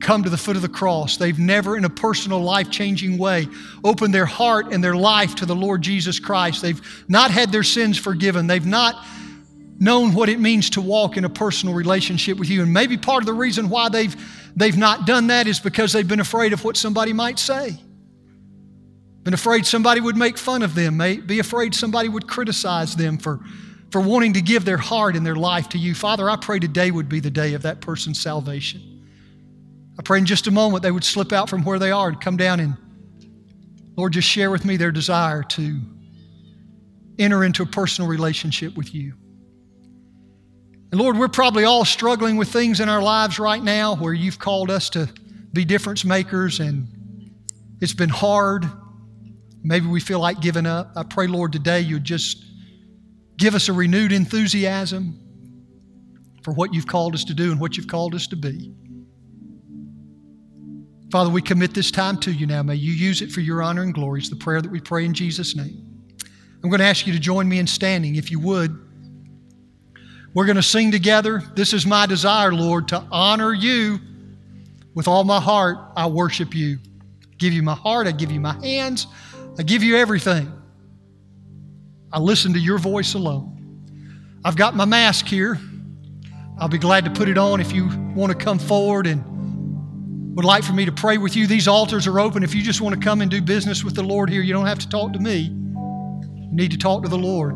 come 0.03 0.25
to 0.25 0.31
the 0.31 0.37
foot 0.37 0.57
of 0.57 0.63
the 0.63 0.69
cross. 0.69 1.17
They've 1.17 1.39
never, 1.39 1.77
in 1.77 1.85
a 1.85 1.91
personal, 1.91 2.41
life 2.41 2.71
changing 2.71 3.19
way, 3.19 3.47
opened 3.85 4.13
their 4.13 4.27
heart 4.27 4.73
and 4.73 4.83
their 4.83 4.97
life 4.97 5.37
to 5.37 5.47
the 5.47 5.55
Lord 5.55 5.81
Jesus 5.81 6.19
Christ. 6.19 6.61
They've 6.61 6.81
not 7.09 7.31
had 7.31 7.53
their 7.53 7.63
sins 7.63 7.97
forgiven. 7.97 8.47
They've 8.47 8.67
not 8.67 9.07
known 9.79 10.13
what 10.13 10.29
it 10.29 10.39
means 10.39 10.71
to 10.71 10.81
walk 10.81 11.17
in 11.17 11.25
a 11.25 11.31
personal 11.31 11.75
relationship 11.75 12.39
with 12.39 12.51
you. 12.51 12.63
And 12.63 12.73
maybe 12.73 12.97
part 12.97 13.23
of 13.23 13.27
the 13.27 13.33
reason 13.33 13.69
why 13.69 13.89
they've, 13.89 14.15
they've 14.55 14.77
not 14.77 15.07
done 15.07 15.29
that 15.29 15.47
is 15.47 15.61
because 15.61 15.93
they've 15.93 16.07
been 16.07 16.21
afraid 16.21 16.53
of 16.53 16.65
what 16.65 16.77
somebody 16.77 17.13
might 17.13 17.39
say. 17.39 17.79
Been 19.23 19.35
afraid 19.35 19.67
somebody 19.67 20.01
would 20.01 20.17
make 20.17 20.37
fun 20.37 20.63
of 20.63 20.75
them, 20.75 20.97
may 20.97 21.17
be 21.19 21.39
afraid 21.39 21.75
somebody 21.75 22.09
would 22.09 22.27
criticize 22.27 22.97
them 22.97 23.19
for, 23.19 23.41
for 23.91 24.01
wanting 24.01 24.33
to 24.33 24.41
give 24.41 24.65
their 24.65 24.77
heart 24.77 25.15
and 25.15 25.25
their 25.25 25.37
life 25.37 25.69
to 25.71 25.79
you. 25.79 25.95
Father, 25.95 26.29
I 26.29 26.37
pray 26.37 26.59
today 26.59 26.91
would 26.91 27.09
be 27.09 27.21
the 27.21 27.31
day 27.31 27.55
of 27.55 27.63
that 27.63 27.81
person's 27.81 28.21
salvation. 28.21 28.83
I 29.99 30.03
pray 30.03 30.19
in 30.19 30.27
just 30.27 30.49
a 30.49 30.51
moment 30.51 30.83
they 30.83 30.91
would 30.91 31.05
slip 31.05 31.33
out 31.33 31.49
from 31.49 31.65
where 31.65 31.79
they 31.79 31.93
are 31.93 32.09
and 32.09 32.21
come 32.21 32.37
down 32.37 32.59
and, 32.59 32.77
Lord, 33.97 34.15
just 34.15 34.29
share 34.29 34.51
with 34.51 34.65
me 34.65 34.77
their 34.77 34.91
desire 34.91 35.43
to 35.43 35.81
enter 37.19 37.45
into 37.45 37.63
a 37.63 37.67
personal 37.67 38.09
relationship 38.11 38.77
with 38.77 38.95
you. 38.95 39.15
And 40.91 41.01
Lord, 41.01 41.17
we're 41.17 41.29
probably 41.29 41.65
all 41.65 41.85
struggling 41.85 42.37
with 42.37 42.49
things 42.49 42.81
in 42.81 42.89
our 42.89 43.03
lives 43.03 43.39
right 43.39 43.63
now 43.63 43.95
where 43.95 44.13
you've 44.13 44.39
called 44.39 44.71
us 44.71 44.91
to 44.91 45.09
be 45.53 45.65
difference 45.65 46.05
makers 46.05 46.61
and 46.61 46.89
it's 47.81 47.95
been 47.95 48.09
hard. 48.09 48.67
Maybe 49.63 49.87
we 49.87 50.01
feel 50.01 50.21
like 50.21 50.41
giving 50.41 50.67
up. 50.67 50.93
I 50.97 51.03
pray, 51.05 51.27
Lord, 51.27 51.53
today 51.53 51.81
you'd 51.81 52.05
just 52.05 52.45
give 53.37 53.55
us 53.55 53.69
a 53.69 53.73
renewed 53.73 54.13
enthusiasm 54.13 55.19
for 56.43 56.53
what 56.53 56.75
you've 56.75 56.87
called 56.87 57.15
us 57.15 57.25
to 57.25 57.35
do 57.35 57.53
and 57.53 57.61
what 57.61 57.77
you've 57.77 57.87
called 57.87 58.15
us 58.15 58.27
to 58.29 58.37
be. 58.37 58.75
Father, 61.13 61.31
we 61.31 61.43
commit 61.43 61.75
this 61.75 61.91
time 61.91 62.19
to 62.21 62.33
you 62.33 62.47
now. 62.47 62.63
May 62.63 62.75
you 62.75 62.93
use 62.93 63.21
it 63.21 63.31
for 63.31 63.41
your 63.41 63.63
honor 63.63 63.83
and 63.83 63.93
glory. 63.93 64.21
It's 64.21 64.31
the 64.31 64.37
prayer 64.37 64.63
that 64.63 64.71
we 64.71 64.81
pray 64.81 65.05
in 65.05 65.13
Jesus' 65.13 65.55
name. 65.55 65.87
I'm 66.63 66.71
going 66.71 66.81
to 66.81 66.87
ask 66.87 67.07
you 67.07 67.13
to 67.13 67.19
join 67.19 67.49
me 67.49 67.59
in 67.59 67.67
standing, 67.67 68.17
if 68.17 68.31
you 68.31 68.41
would. 68.41 68.71
We're 70.33 70.47
going 70.47 70.57
to 70.57 70.63
sing 70.63 70.91
together. 70.91 71.43
This 71.55 71.75
is 71.75 71.85
my 71.85 72.07
desire, 72.07 72.53
Lord, 72.53 72.89
to 72.89 73.05
honor 73.13 73.53
you 73.53 73.99
with 74.95 75.07
all 75.07 75.25
my 75.25 75.41
heart. 75.41 75.77
I 75.97 76.07
worship 76.07 76.55
you. 76.55 76.79
I 77.23 77.35
give 77.37 77.53
you 77.53 77.63
my 77.63 77.75
heart. 77.75 78.07
I 78.07 78.13
give 78.13 78.33
you 78.33 78.41
my 78.41 78.55
hands. 78.65 79.07
I 79.59 79.63
give 79.63 79.83
you 79.83 79.97
everything. 79.97 80.51
I 82.11 82.19
listen 82.19 82.53
to 82.55 82.59
your 82.59 82.79
voice 82.79 83.15
alone. 83.15 84.41
I've 84.45 84.57
got 84.57 84.75
my 84.75 84.85
mask 84.85 85.27
here. 85.27 85.59
I'll 86.59 86.69
be 86.69 86.79
glad 86.79 87.05
to 87.05 87.11
put 87.11 87.29
it 87.29 87.39
on 87.39 87.61
if 87.61 87.73
you 87.73 87.89
want 88.15 88.33
to 88.33 88.39
come 88.39 88.59
forward 88.59 89.07
and 89.07 89.25
would 90.35 90.45
like 90.45 90.65
for 90.65 90.73
me 90.73 90.87
to 90.87 90.93
pray 90.93 91.19
with 91.19 91.37
you, 91.37 91.47
these 91.47 91.69
altars 91.69 92.07
are 92.07 92.19
open. 92.19 92.43
If 92.43 92.55
you 92.55 92.63
just 92.63 92.81
want 92.81 92.95
to 92.95 93.01
come 93.01 93.21
and 93.21 93.31
do 93.31 93.43
business 93.43 93.85
with 93.85 93.95
the 93.95 94.03
Lord 94.03 94.31
here, 94.31 94.41
you 94.41 94.55
don't 94.55 94.67
have 94.67 94.79
to 94.79 94.89
talk 94.89 95.13
to 95.13 95.19
me. 95.19 95.41
You 95.41 96.49
need 96.51 96.71
to 96.71 96.79
talk 96.79 97.03
to 97.03 97.09
the 97.09 97.19
Lord. 97.19 97.55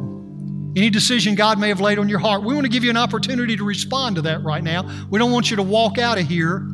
Any 0.76 0.90
decision 0.90 1.34
God 1.34 1.58
may 1.58 1.68
have 1.68 1.80
laid 1.80 1.98
on 1.98 2.06
your 2.06 2.18
heart, 2.18 2.42
we 2.42 2.52
want 2.52 2.66
to 2.66 2.70
give 2.70 2.84
you 2.84 2.90
an 2.90 2.98
opportunity 2.98 3.56
to 3.56 3.64
respond 3.64 4.16
to 4.16 4.22
that 4.22 4.42
right 4.42 4.62
now. 4.62 5.06
We 5.08 5.18
don't 5.18 5.32
want 5.32 5.50
you 5.50 5.56
to 5.56 5.62
walk 5.62 5.96
out 5.96 6.18
of 6.18 6.26
here 6.26 6.66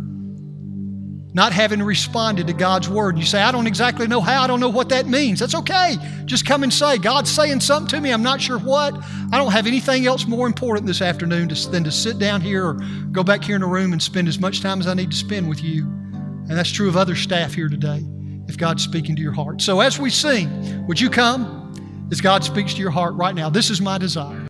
not 1.34 1.52
having 1.52 1.82
responded 1.82 2.46
to 2.46 2.52
God's 2.52 2.88
word. 2.88 3.16
You 3.18 3.24
say, 3.24 3.40
I 3.40 3.52
don't 3.52 3.66
exactly 3.66 4.06
know 4.06 4.20
how, 4.20 4.42
I 4.42 4.46
don't 4.46 4.60
know 4.60 4.68
what 4.68 4.90
that 4.90 5.06
means. 5.06 5.40
That's 5.40 5.54
okay. 5.54 5.96
Just 6.26 6.46
come 6.46 6.62
and 6.62 6.72
say, 6.72 6.98
God's 6.98 7.30
saying 7.30 7.60
something 7.60 7.88
to 7.88 8.00
me, 8.00 8.12
I'm 8.12 8.22
not 8.22 8.40
sure 8.40 8.58
what. 8.58 8.94
I 9.32 9.38
don't 9.38 9.52
have 9.52 9.66
anything 9.66 10.06
else 10.06 10.26
more 10.26 10.46
important 10.46 10.86
this 10.86 11.00
afternoon 11.00 11.48
than 11.70 11.84
to 11.84 11.90
sit 11.90 12.18
down 12.18 12.42
here 12.42 12.66
or 12.66 12.74
go 13.12 13.22
back 13.22 13.42
here 13.44 13.54
in 13.54 13.62
the 13.62 13.66
room 13.66 13.92
and 13.92 14.02
spend 14.02 14.28
as 14.28 14.38
much 14.38 14.60
time 14.60 14.80
as 14.80 14.86
I 14.86 14.94
need 14.94 15.10
to 15.10 15.16
spend 15.16 15.48
with 15.48 15.62
you. 15.62 15.84
And 15.84 16.50
that's 16.50 16.70
true 16.70 16.88
of 16.88 16.96
other 16.96 17.16
staff 17.16 17.54
here 17.54 17.68
today, 17.68 18.02
if 18.48 18.58
God's 18.58 18.82
speaking 18.82 19.16
to 19.16 19.22
your 19.22 19.32
heart. 19.32 19.62
So 19.62 19.80
as 19.80 19.98
we 19.98 20.10
sing, 20.10 20.86
would 20.86 21.00
you 21.00 21.08
come 21.08 22.08
as 22.10 22.20
God 22.20 22.44
speaks 22.44 22.74
to 22.74 22.80
your 22.80 22.90
heart 22.90 23.14
right 23.14 23.34
now? 23.34 23.48
This 23.48 23.70
is 23.70 23.80
my 23.80 23.96
desire. 23.96 24.40